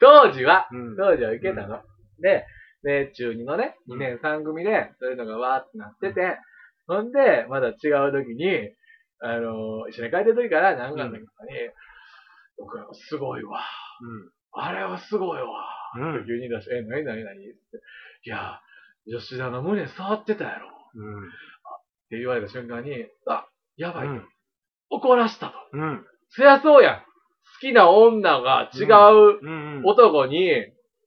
[0.00, 0.96] 当時は、うん。
[0.96, 1.80] 当時は受けたの。
[2.20, 2.44] で、
[2.82, 6.38] で、中2のね、2年3組で、そういうのがわーってなってて、
[6.86, 8.74] ほんで、まだ違う時に、
[9.22, 11.26] あの一緒に帰ってる時から、なんかの時に、
[12.58, 13.60] 僕はすごいわ。
[14.52, 15.46] あれはすごいわ。
[15.96, 16.14] うん。
[16.16, 16.26] うん。
[16.26, 17.58] 急に出して、え、なになになにって。
[18.24, 18.60] いや、
[19.10, 20.68] 吉田の胸触ってたやろ。
[20.68, 21.30] っうん。
[22.10, 23.46] て言われた瞬間に、あ、
[23.76, 24.12] やばいと。
[24.12, 24.24] うん
[24.92, 25.52] 怒らしたと。
[25.72, 26.04] うん。
[26.30, 26.96] そりゃそうやん。
[26.96, 27.04] 好
[27.60, 29.82] きな女が違ううん。
[29.84, 30.50] 男に、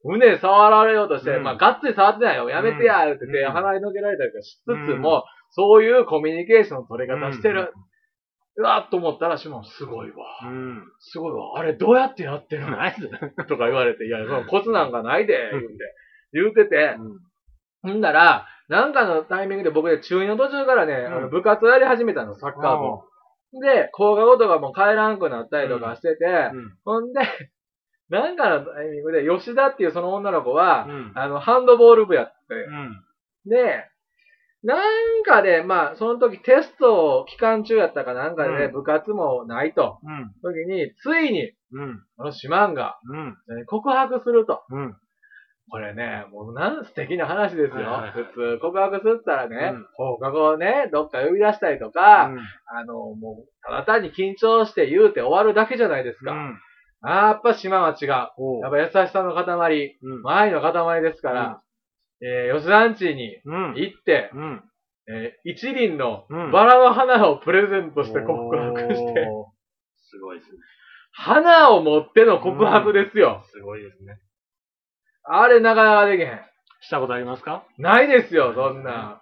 [0.05, 2.49] 胸触られようとして、うんまあ、がっつり触ってないよ。
[2.49, 7.73] やめてや、って手うん払いのけられたりとかしつつも、そういうコミュニケーションの取り方してる。
[8.55, 10.15] うわっと思ったら、シモン、すごいわ。
[10.43, 10.83] うん。
[10.99, 11.59] すごいわ。
[11.59, 12.77] あれ、どうやってやってるの？
[12.77, 13.01] ナイス。
[13.47, 15.67] とか言われて、いや、そのコツなんかないで、言うて。
[16.31, 17.19] 言うてて、うん。
[17.91, 23.61] んだら、なんかのタイミングで僕で中2の途中からね、んあの部活をやり始めたの、サッカー部。
[23.61, 26.77] で、放課後とかも帰らんくなったりとかしてて、うん。
[26.83, 27.21] ほんで、
[28.09, 31.11] なんかのタイミングで、吉田っていうその女の子は、うん。
[31.15, 33.03] あの、ハンドボール部やって、うん。
[33.45, 33.85] で、
[34.63, 40.31] なんかで、まあ、その時テスト期間中やったかなんかで、うん部活もないと、うん。
[40.41, 42.03] 時に、ついに、うん。
[42.17, 43.29] あのシマンが、うん。
[43.57, 44.63] ね告白すると。
[44.69, 44.95] うん。
[45.69, 47.75] これね、もうなん素敵な話ですよ。
[47.75, 52.39] はいはいはい普通、告白するったらね、うん放課後ね、どっか呼び出したりとか、うん。
[52.39, 56.31] あの、もう、ただ単に緊張して言うて終わるだけじゃないですか。
[56.31, 56.59] うん。
[57.01, 58.09] あーやっぱ島は違う。
[58.09, 58.27] や
[58.67, 60.27] っぱ優しさの塊、うん。
[60.27, 61.61] 愛の塊ですから、
[62.21, 63.73] えー、吉田んちにうん。
[63.75, 64.63] 行って、うん。
[65.07, 69.27] えー一輪のうんバラの花をプレゼントして告白して、
[70.09, 70.57] すごいですね。
[71.11, 73.43] 花を持っての告白ですよ。
[73.51, 74.17] すごいですね。
[75.23, 76.39] あれなかなかできへん。
[76.81, 77.65] したことありますか？
[77.77, 79.21] ないですよ、そんな。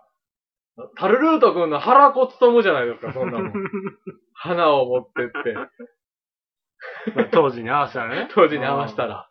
[0.97, 3.53] タルルート君の腹こつとむじゃないですか、そんなもん。
[4.33, 5.69] 花を持ってって、ま
[7.23, 8.29] あ当時に合わせたらね。
[8.33, 9.29] 当時に合わせたら。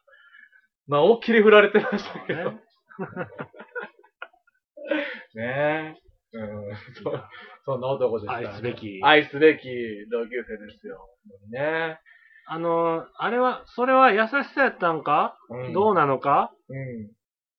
[0.87, 2.53] まあ、思いっきり振られてましたけど。
[2.53, 2.61] ね
[5.35, 6.01] ね
[6.33, 6.35] え。
[6.39, 7.13] うん、そ
[7.65, 9.69] そんな男ですから、愛すべき愛すべき
[10.11, 11.09] 同級生ですよ。
[11.51, 11.99] ね
[12.53, 16.51] あの、あれは、それは優しさやったんか、うんどうなのか？
[16.69, 17.11] うん。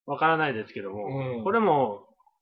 [0.06, 2.01] わからないですけども、うんこれも、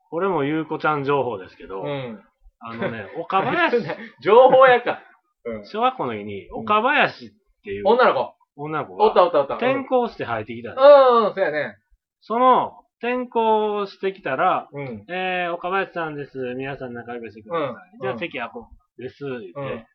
[0.10, 2.24] これもゆうこちゃん情報ですけど、うん。
[2.62, 3.78] あのね、岡林、
[4.24, 5.00] 情報やか。
[5.46, 5.66] うん。
[5.66, 7.30] 小学校の時に、岡林っ
[7.64, 8.34] ていう女の子。
[8.56, 9.56] 女の子がおったおったおった。
[9.58, 10.82] 転校して入ってきたの。
[10.82, 11.76] うん、うん、そうやね。
[12.22, 15.06] その、転校してきたら、うん。
[15.08, 16.38] えー、岡林さんです。
[16.56, 18.00] 皆さん仲良くしてください。
[18.02, 19.24] じゃあ席はここです。
[19.24, 19.86] 言って、うん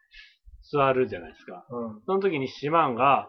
[0.71, 1.67] 座るじゃないですか。
[1.71, 2.03] うん。
[2.07, 3.29] その時にシマンが、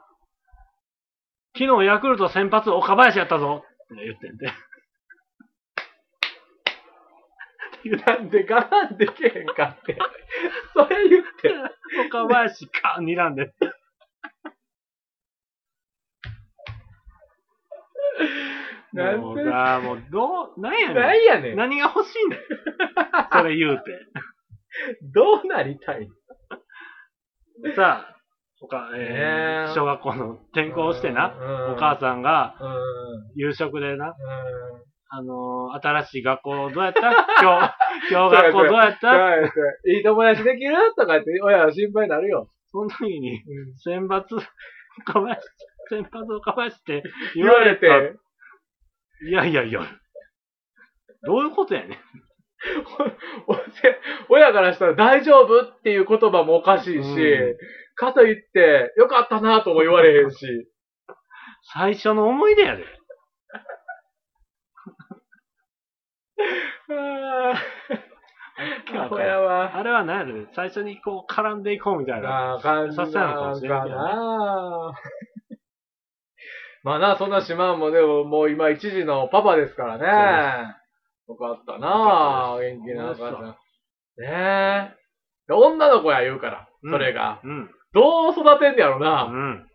[1.58, 4.52] 昨日ヤクルト先発岡林やったぞって言ってんで。
[8.06, 9.98] なんで我慢できへんかって。
[10.74, 11.54] それ言って。
[12.08, 13.54] 岡林か、睨んで。
[18.94, 19.44] なんで？
[19.44, 21.54] さ、もうどう、なんやなねんやねん。
[21.54, 21.56] ん。
[21.58, 22.40] 何が欲しいねん。
[23.32, 23.84] それ言う
[25.14, 26.10] どうなりたい？
[27.64, 27.76] て。
[27.76, 28.16] さあ、
[28.60, 32.56] 他、えー、小学校の転校してな、うんお母さんが。
[33.36, 34.14] 夕食でな、うん。
[35.10, 37.02] あのー新しい学校どうやった？
[37.42, 37.74] 今日、
[38.12, 39.08] 今日学校どうやった？
[39.10, 39.52] はい
[39.98, 40.76] いい友達できる？
[40.98, 42.50] とか言って、親は心配になるよ。
[42.68, 44.24] その時に、うん選抜、
[45.08, 45.42] 岡林、
[45.90, 47.04] 選抜岡林って
[47.36, 48.16] 言言われて、
[49.28, 49.82] いやいやいや、
[51.24, 51.98] どういうことやねん。
[54.30, 55.62] 親からしたら大丈夫？
[55.64, 57.58] っていう言葉もおかしいし、うん
[57.96, 60.68] かといって、よかったなとも言われへんし。
[61.74, 62.84] 最初の思い出やで。
[66.92, 67.54] あ
[68.94, 69.76] あ、親は。
[69.76, 70.48] あれは何やろね。
[70.54, 72.30] 最初にこう絡んでいこうみたいな。
[72.30, 74.94] ああ、感じさせたのかもしれんけどねな。
[76.84, 80.76] まあな、そんな島もでももう今一時のパパですからね。
[81.28, 83.44] よかったな元気な赤ちゃん。
[84.18, 84.96] ねえ。
[85.48, 87.42] で女の子や言うから、うんそれが。
[87.44, 87.70] うん。
[87.94, 89.26] どう育てんねやろうな。
[89.26, 89.68] ん。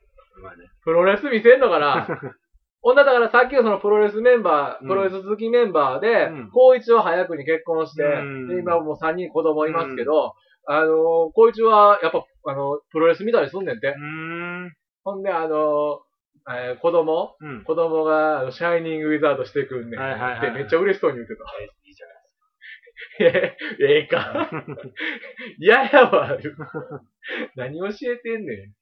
[0.42, 0.64] まあね。
[0.84, 2.06] プロレス見せんのかな
[2.82, 10.34] 女だからさっきのそのプロレスメンバー、うんプロレス好きメンバーでうん、高一は早くに結婚して、うんで今もう3人子供いますけど、
[10.66, 13.90] あの、高一はやっぱ、あの、プロレス見たりすんねんてう。
[13.90, 13.94] ー
[14.66, 14.72] ん。
[15.04, 16.00] ほんで、あの、
[16.48, 17.36] えー子供？
[17.40, 17.64] うん。
[17.64, 20.00] 子供が、あのシャイニングウィザードしてくんねん。
[20.00, 21.42] はいはいめっちゃ嬉しそうに言ってた。
[21.62, 22.16] いいじゃない
[23.20, 24.50] え ええか。
[25.58, 26.36] 嫌やわ。
[27.56, 28.74] 何教えてんねん。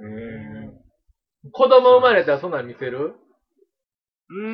[0.00, 0.80] うーん
[1.52, 3.14] 子供生まれたらそんなん見せる？
[4.30, 4.46] うー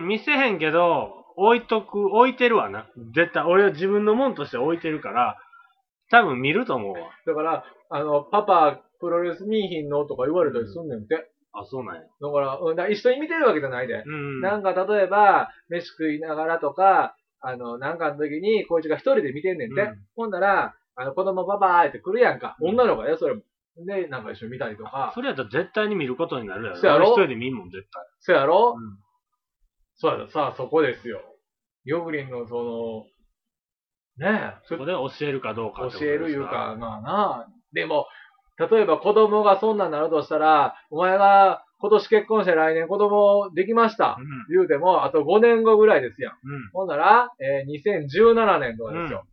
[0.00, 2.86] ん、見せへんけど、置いとく、置いてるわな。
[3.14, 5.36] 絶対、俺は自分のもんとして置いてるから、
[6.10, 7.10] 多分見ると思うわ。
[7.26, 11.30] だから、あの、パパ、プロレス見いひんのとか言われたりすんねんて。
[11.52, 12.02] あ、そうなんや。
[12.02, 14.04] だから、うん、だから一緒に見てるわけじゃないで。
[14.06, 14.40] うん。
[14.40, 19.80] なんか、例えば、飯食いながらとか、あの、なんかの時に、こいつが一人で見てんねんて。
[19.80, 22.56] うんほんなら、あの、子供パパーって来るやんか。
[22.60, 23.42] うん女の子や、それも。
[23.78, 25.12] で、なんか一緒に見たりとか。
[25.14, 26.76] それやったら絶対に見ることになるやろ。
[26.76, 27.14] そうやろ？
[27.14, 28.02] 俺一人で見んもん、絶対。
[28.20, 28.98] そやろ、うん
[29.96, 31.20] そうやさあ、そこですよ。
[31.84, 32.54] ヨグリンのそ
[34.18, 37.48] の、ねえ、そこで教えるかどうかってこと教えるいうか、まあなあ。
[37.72, 38.06] でも、
[38.68, 44.18] 例えば子供がそんなんなるとしたら、お前が今年結婚して来年子供できました。
[44.20, 46.32] うん、言うても、あと5年後ぐらいですよ。
[46.44, 49.24] うん、ほんなら、えー、2017年とかですよ。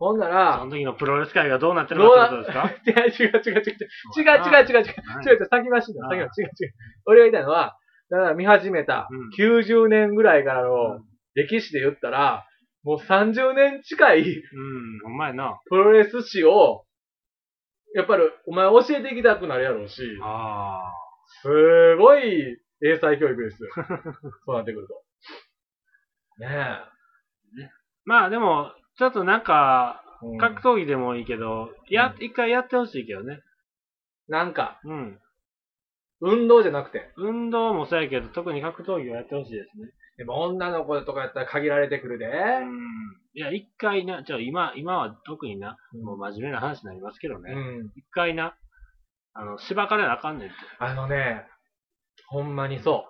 [0.00, 2.70] うん、ほんなら、その時のプロレス界がどうなってるかってことですか？
[2.88, 3.60] 違う違う違う違う。
[3.60, 4.84] 違う違う違う違う。
[4.84, 5.48] 違う違う。
[5.50, 6.10] 先走るの。
[6.10, 6.46] 先走る。
[6.46, 6.72] 違う違う。
[7.06, 7.76] 俺が言いたいのは、
[8.10, 9.08] だから見始めた
[9.38, 11.00] 90年ぐらいからの
[11.34, 12.46] 歴史で言ったら、
[12.84, 15.60] もう30年近い、うん、お前な。
[15.68, 16.84] プロレス史を
[17.94, 20.92] やっぱりお前教えていきたくなるやろうし、ああ。
[21.42, 23.70] すごい英才教育ですよ。
[24.46, 25.02] そうなってくると。
[26.38, 26.92] ね
[28.04, 30.26] まあでも、ちょっとなんか、え。
[30.26, 33.40] うん格闘技でもいいけど、や、一回やってほしいけどね。
[34.28, 35.20] なんか、うん。
[36.20, 37.10] 運動じゃなくて。
[37.16, 39.90] 運動もそうやけど、特に格闘技はやってほしいですね。
[40.18, 42.26] でも女の子とかやったら限られてくるで。
[42.26, 43.21] うん。
[43.34, 47.52] いや、一回な、ちょ、今、今は特にな、うんもう真面目な話になりますけどね。
[47.52, 47.92] うん。
[47.96, 48.54] 一回な、
[49.34, 50.56] あの、しばかれなあかんねんって。
[50.78, 51.46] あのね、
[52.28, 53.06] ほんまにそ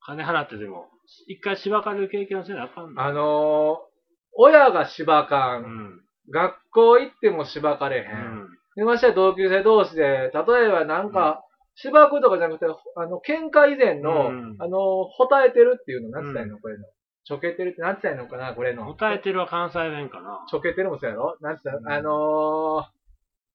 [0.00, 0.86] 金払ってでも、
[1.28, 2.94] 一回しばかれる経験をせなあかんう。
[2.94, 3.02] の。
[3.02, 3.96] あのー
[4.38, 6.00] 親が芝か、うんん。
[6.30, 8.00] 学校行っても芝かれへ。
[8.02, 8.48] うんん。
[8.76, 11.42] で、ましてや同級生同士で、例えばなんか、
[11.74, 12.66] 芝くとかじゃなくて、
[12.96, 16.84] あの、喧嘩以前の、うんあの、ほたえてるっていうの、なんつったらいいの、これの。
[17.26, 18.88] ちょけてるってなんて言ったらいいのかな、これの。
[18.88, 20.44] 歌えてるは関西弁かな。
[20.48, 21.36] ちょけてるもそうやろ？
[21.40, 22.84] なんて言ったうんら、あのー、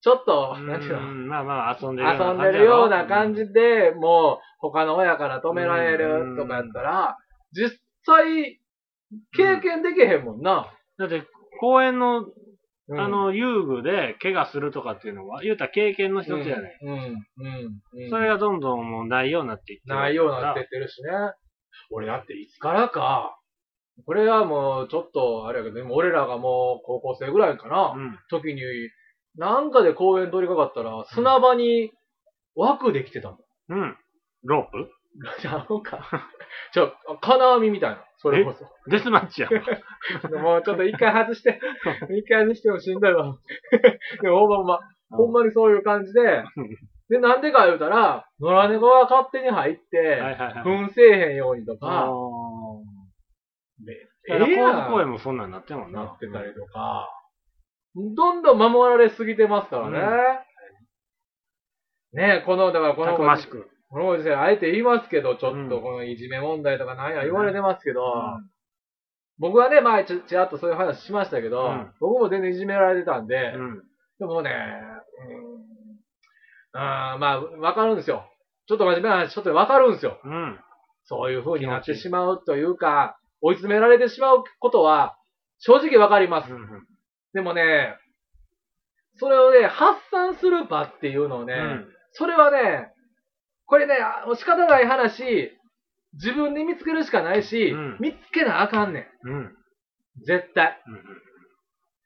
[0.02, 1.00] ちょっと、なんていうの？
[1.00, 7.18] うんまあまあ、遊んでるような遊んでるようなじ感じで、もう他の親から止められるとかやったら、
[7.54, 8.60] 実際、
[9.36, 10.74] 経験できへんもんな。
[10.98, 11.24] だって、
[11.62, 12.26] 公園の、
[12.90, 16.92] うんあ、の、遊具で怪我するとかっていうのは、言うたら経験の一つやね、うん。
[16.92, 17.22] うん。
[18.04, 18.10] うん。
[18.10, 21.10] それがどんどんもうないようになっていってるないようになってってるしね。
[21.92, 23.38] 俺だっていつからか、
[24.06, 28.18] これはもうちょっと、あれやけど、でも俺らがもう高校生ぐらいかな、うん。
[28.30, 28.62] 時に、
[29.38, 31.92] なんかで公園通りかかったら、砂場に
[32.56, 33.38] 枠できてたもん。
[33.70, 33.98] うん。
[34.44, 34.90] ロープ？
[35.42, 36.30] ちゃうか。
[36.74, 38.06] ちょ、金網みたいな。
[38.18, 38.66] それこそ。
[38.90, 39.60] デスマッチやわ。
[40.42, 41.60] もうちょっと一回外して、
[42.18, 43.36] 一回外してもしんどいわ。
[44.22, 44.80] でもほんまほんま、
[45.12, 46.44] ほんまにそういう感じで、
[47.10, 50.54] で、なんでか言うたら、野良猫が勝手に入って、はいはいはい。
[50.64, 52.10] 噴せえへんようにとあか、
[53.86, 56.06] だから、ええやん高校公園もそんなんなってんもんな。
[56.06, 57.10] なってたりとか、
[57.96, 60.00] どんどん守られすぎてますからね。
[62.14, 63.70] ねえ、この、だからこの、たくましく。
[63.90, 68.50] このご時世、あえて言いますけど、ちょうんっとこのいじめ問題とかなんや言われてますけど、うん
[69.40, 73.82] 僕はね、前ちちらっとそういう話しましたけど、うん僕も全然いじめられてたんで、うん。
[74.20, 74.52] でもね、
[76.74, 78.30] うん、あーまあ、わかるんですよ。
[78.68, 80.20] ちょっと真面目な話、ちょっとわかるんですよ。
[80.24, 80.60] うん。
[81.06, 85.18] そういう風になってしまうというか、追い詰められてしまうことは、
[85.60, 86.54] 正直わかります。
[86.54, 86.88] うん
[87.34, 87.96] でもね、
[89.16, 92.92] それをね、発散する場っていうのをね、うんそれはね、
[93.66, 95.58] これね、あ仕方ない話、
[96.14, 99.32] 自分で見つけるしかないし、うん見つけなあかんねうん。
[99.32, 99.40] うん。
[99.44, 99.56] ん。
[100.26, 100.82] 絶対。
[100.88, 101.04] うん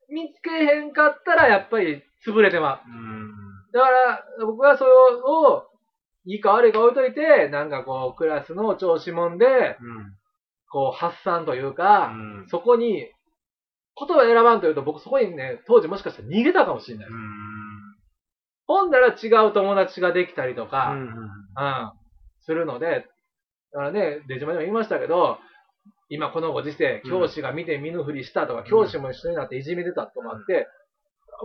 [0.10, 2.80] 見つけへんかったら、やっぱり潰れてまう。
[2.88, 3.32] うん。
[3.74, 5.68] だから、僕はそれを、
[6.26, 10.14] いいか悪いか置いといて、なんかこう、クラスの調子もんで、うん。
[10.72, 13.09] こう、発散というか、うんそこに、
[13.97, 17.07] 言葉選ばんというと、僕そこにね、当時もしかしたら逃げたかもしれない。
[18.68, 21.01] ほんなら違う友達ができたりとか、うん。
[21.01, 21.91] うん、
[22.41, 23.05] するので、
[23.72, 25.38] だからね、出島でも言いましたけど、
[26.09, 30.68] 今このご時世、うん教師が見て見ぬふりしたとか、教師も一緒になっていじめてたとかあって、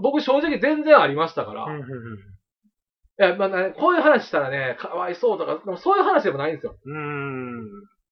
[0.02, 1.84] 僕正直全然ありましたから、いうん。
[3.16, 6.76] や、まあね、こういう話したらね、かわいそうとか、でもそういう話でもないんですよ。
[6.84, 7.60] うん。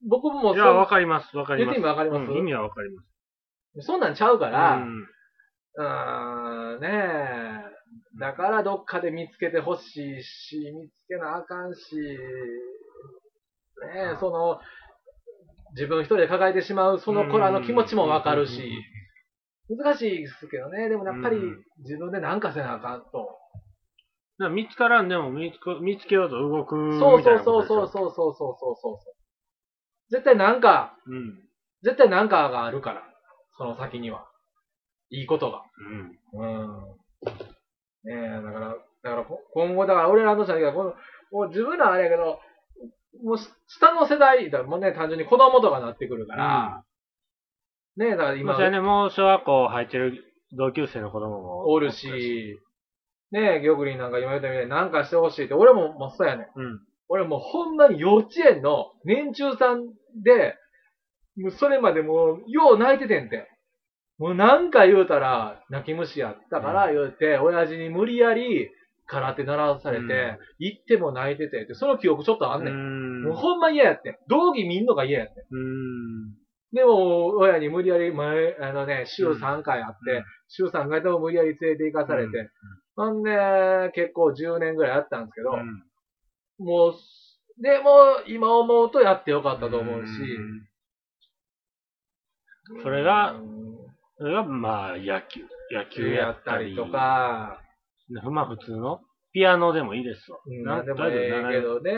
[0.06, 1.80] 僕もそいや、わかります、わかります。
[1.80, 2.30] 言って意味わかります？
[2.30, 3.08] うん意味はわかります。
[3.86, 5.06] そんなんちゃうから、うん
[5.74, 8.18] うーん、ねえ。
[8.18, 12.16] だからどっかで見つけてほしいし、見つけなあかんし、ね
[14.14, 14.60] え、その、
[15.74, 18.82] 自分一人で抱えてしまうその子らの気持ちもわかるし、
[19.68, 20.88] 難しいですけどね。
[20.88, 23.38] でもやっぱりうん自分で何かせなあかんと。
[24.50, 26.90] 見つからんでも見つけ見つけようと動くみ
[27.24, 27.66] たいなそう。
[27.66, 28.96] そうそうそうそうそうそうそう。
[30.10, 31.38] 絶対なんか、うん。
[31.82, 33.02] 絶対なんかがあるから。
[33.56, 34.26] その先には。
[35.10, 35.62] いいことが。
[36.32, 36.40] うん。
[36.40, 36.98] うん。
[38.04, 40.94] ねえ、だから、だからこ今後、だから俺らの世代が、この
[41.30, 42.40] もう自分らはあれやけど、
[43.24, 46.84] もう下の世代だもんね、単純に子供とかなってくるから、
[47.96, 50.24] ねえ、だから今今、、ね、もう小学校入ってる
[50.56, 52.60] 同級生の子供もおるし、
[53.32, 56.46] ねえ、ギョグリンなんか今言ったみたいになんかしてほしいって、俺ももうそうやねん。
[56.54, 56.80] うん。
[57.08, 59.86] 俺もうほんまに幼稚園の年中さん
[60.22, 60.56] で、
[61.36, 63.48] もうそれまでもう、よう泣いててんて。
[64.18, 68.68] もうなんか言うたら、泣き虫やったから言うて、親父に無理やり
[69.06, 72.74] 空手習わされて、うん行っても泣いてて、でその記憶ちょっとあんねん。
[72.74, 74.16] んもうほんま嫌やってん。
[74.28, 75.44] 道着見んのが嫌やってん。
[75.52, 76.34] うん。
[76.72, 82.48] でも、親に無理やり前、あのね、週3回あって、うん週3回とも無理やり連れて行かされて、うん
[82.96, 85.84] ほんで、結構10年ぐらいやったんですけど、うん
[86.58, 86.94] もう、
[87.62, 90.12] でも、今思うとやってよかったと思うし。
[92.82, 93.58] それがうん
[94.18, 95.42] それが、まあ、野球。
[95.72, 96.74] 野球ややったり。
[96.74, 97.60] とか、
[98.30, 99.00] まあ、普通の
[99.32, 100.38] ピアノでもいいですわ。
[100.44, 101.92] うんなでもええけどね。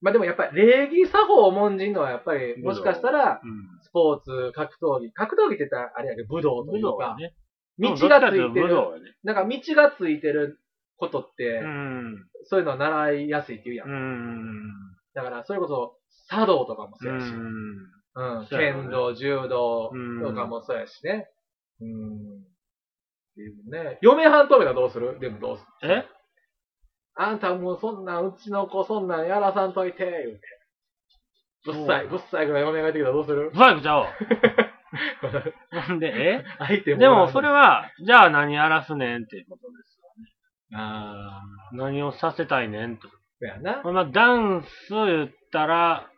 [0.00, 3.82] まあでもやっぱり礼儀作法を重んじんのはやっぱり、もしかしたら、うん。
[3.82, 7.34] スポーツ、格闘技、格闘技って言ったらあれやけど、武道というか武道は、ね。
[7.78, 8.76] 道がついてる。
[9.24, 10.58] なんか道がついてる
[11.00, 12.26] ことって、うん。
[12.44, 13.88] そういうの習いやすいって言うやん。
[13.88, 14.70] うん。
[15.14, 15.96] だから、それこそ、
[16.28, 17.36] 茶道とかもそううやし、ん。
[18.12, 21.28] うん、剣道、柔道うんとかもそうやしね。
[21.80, 22.16] うん。
[22.40, 22.44] っ
[23.34, 23.98] ていうね。
[24.02, 25.18] 嫁はんとめたらどうする？
[25.18, 25.90] でもどうする？
[25.90, 26.04] え？
[27.14, 30.40] あんたもうそんなん、うちの子そんなんやらさんといて、言うて。
[31.64, 34.06] ぶっさい、ぶっさいぐらい嫁がいてきたらどうするブサイクちゃおう。
[35.70, 36.44] なんで、え？
[36.58, 37.00] 相手も。
[37.00, 39.69] でも、それは、じゃあ何やらすねんっていうこと
[40.72, 41.42] あ
[41.72, 41.84] あ、よ。
[41.84, 43.08] 何をさせたいねんと。
[43.08, 43.82] そうやな。
[43.82, 46.10] まあ、ダンス言ったら、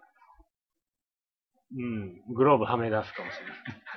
[1.75, 3.39] うん、グローブはめ出すかもし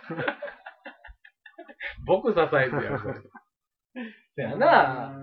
[0.09, 0.25] れない。
[2.07, 2.99] 僕支えてやる。
[4.35, 5.13] そやな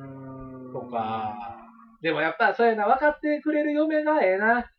[0.72, 1.58] とか。
[2.02, 4.70] でもやっぱそうやな、分かってくれる嫁がええな。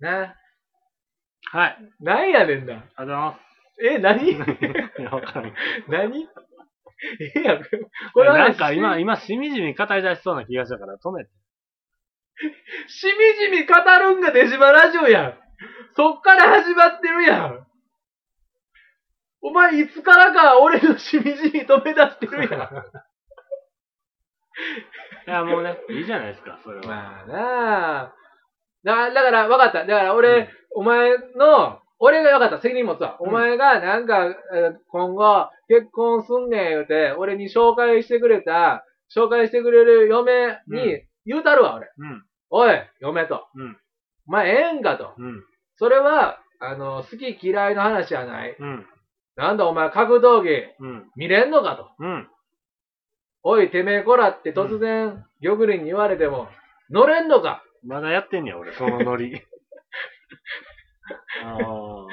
[0.00, 0.34] な。
[1.50, 1.78] はい。
[2.00, 2.74] なんやねんな。
[2.74, 3.48] ありがとうございます。
[3.86, 4.30] え、何？
[4.32, 5.52] いや、わかんない。
[5.88, 6.28] 何？
[7.20, 7.64] ええやん。
[8.12, 11.30] これはなんか今、今、しみじみ語り出しそうな気がしたから止めて。
[12.88, 15.34] しみじみ語るんがデジマラジオやん。
[15.96, 17.66] そっから始まってるやん。
[19.40, 22.70] お前いつからか俺のしみじみ止め出してるやん。
[25.28, 26.86] いや、もうね、いいじゃないですか、それは。
[26.86, 28.14] まあなあ。
[28.84, 29.84] だだから、分かった。
[29.84, 32.62] だから俺、うんお前の、俺が分かった。
[32.62, 33.16] 責任持つわ。
[33.20, 41.88] うんお前がなんか、えー今後、結婚すんねん言うて、俺に紹介してくれた、紹介してくれる嫁うに言うたるわ、俺。
[41.98, 42.24] うん。
[42.50, 43.46] おい、嫁と。
[43.54, 43.76] うん。
[44.26, 45.14] お前ええんかと。
[45.18, 45.44] うん。
[45.76, 48.56] それは、あの、好き嫌いの話じゃない。
[48.58, 48.86] うん。
[49.36, 51.10] なんだお前格闘技うん。
[51.16, 52.04] 見れんのかと。
[52.04, 52.28] うん。
[53.42, 56.48] おい、てめえこらって突然、玉林に言われても、
[56.90, 59.40] 乗れんのかまだやってんねや、俺、そのノリ。
[61.44, 62.06] あう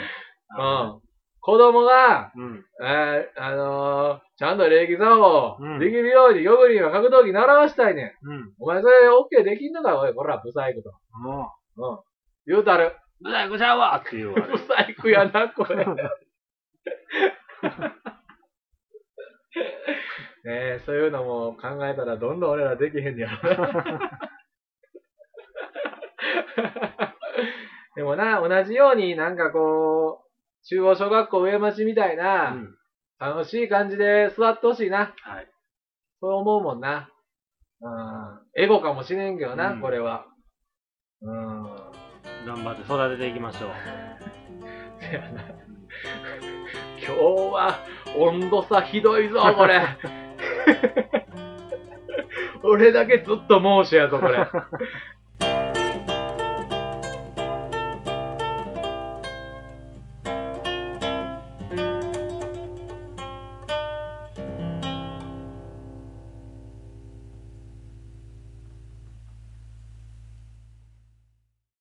[0.62, 0.84] あ。
[0.88, 1.01] ん。
[1.46, 2.66] 子供が、うん。
[2.84, 8.28] えー、あのー、ちゃんと礼儀作法うんできるように、玉林は格闘技習わしたいねん。
[8.28, 8.54] うん。
[8.60, 10.00] お前それ OK できんのか？
[10.00, 10.91] おい、こら、ブサイクと。
[11.14, 12.00] もうん。
[12.48, 12.96] 言うたる。
[13.22, 14.41] う、うざいぐちゃうわっていうわ。
[14.41, 15.86] ブサイクやな、これ。
[20.43, 24.20] ねえ、そういうのも考えたらどんどん俺らできへんねやろな。
[27.96, 30.24] でもな、同じようになんかこう、
[30.68, 32.76] 中央小学校上町みたいうな、ん。
[33.20, 35.13] 楽しい感じで座ってほしいな。
[35.22, 35.47] はい。
[36.20, 37.11] そう思うもんな。
[37.82, 38.39] うん。
[38.63, 40.26] エゴかもしれんけどな、うんこれは。
[41.22, 41.63] うん。
[42.45, 43.70] 頑張って育てていきましょう。
[44.99, 45.43] せやな。
[46.97, 47.13] 今日
[47.53, 47.80] は
[48.18, 49.86] 温度差ひどいぞ、これ。
[52.63, 54.47] 俺だけずっと猛暑やぞ、これ。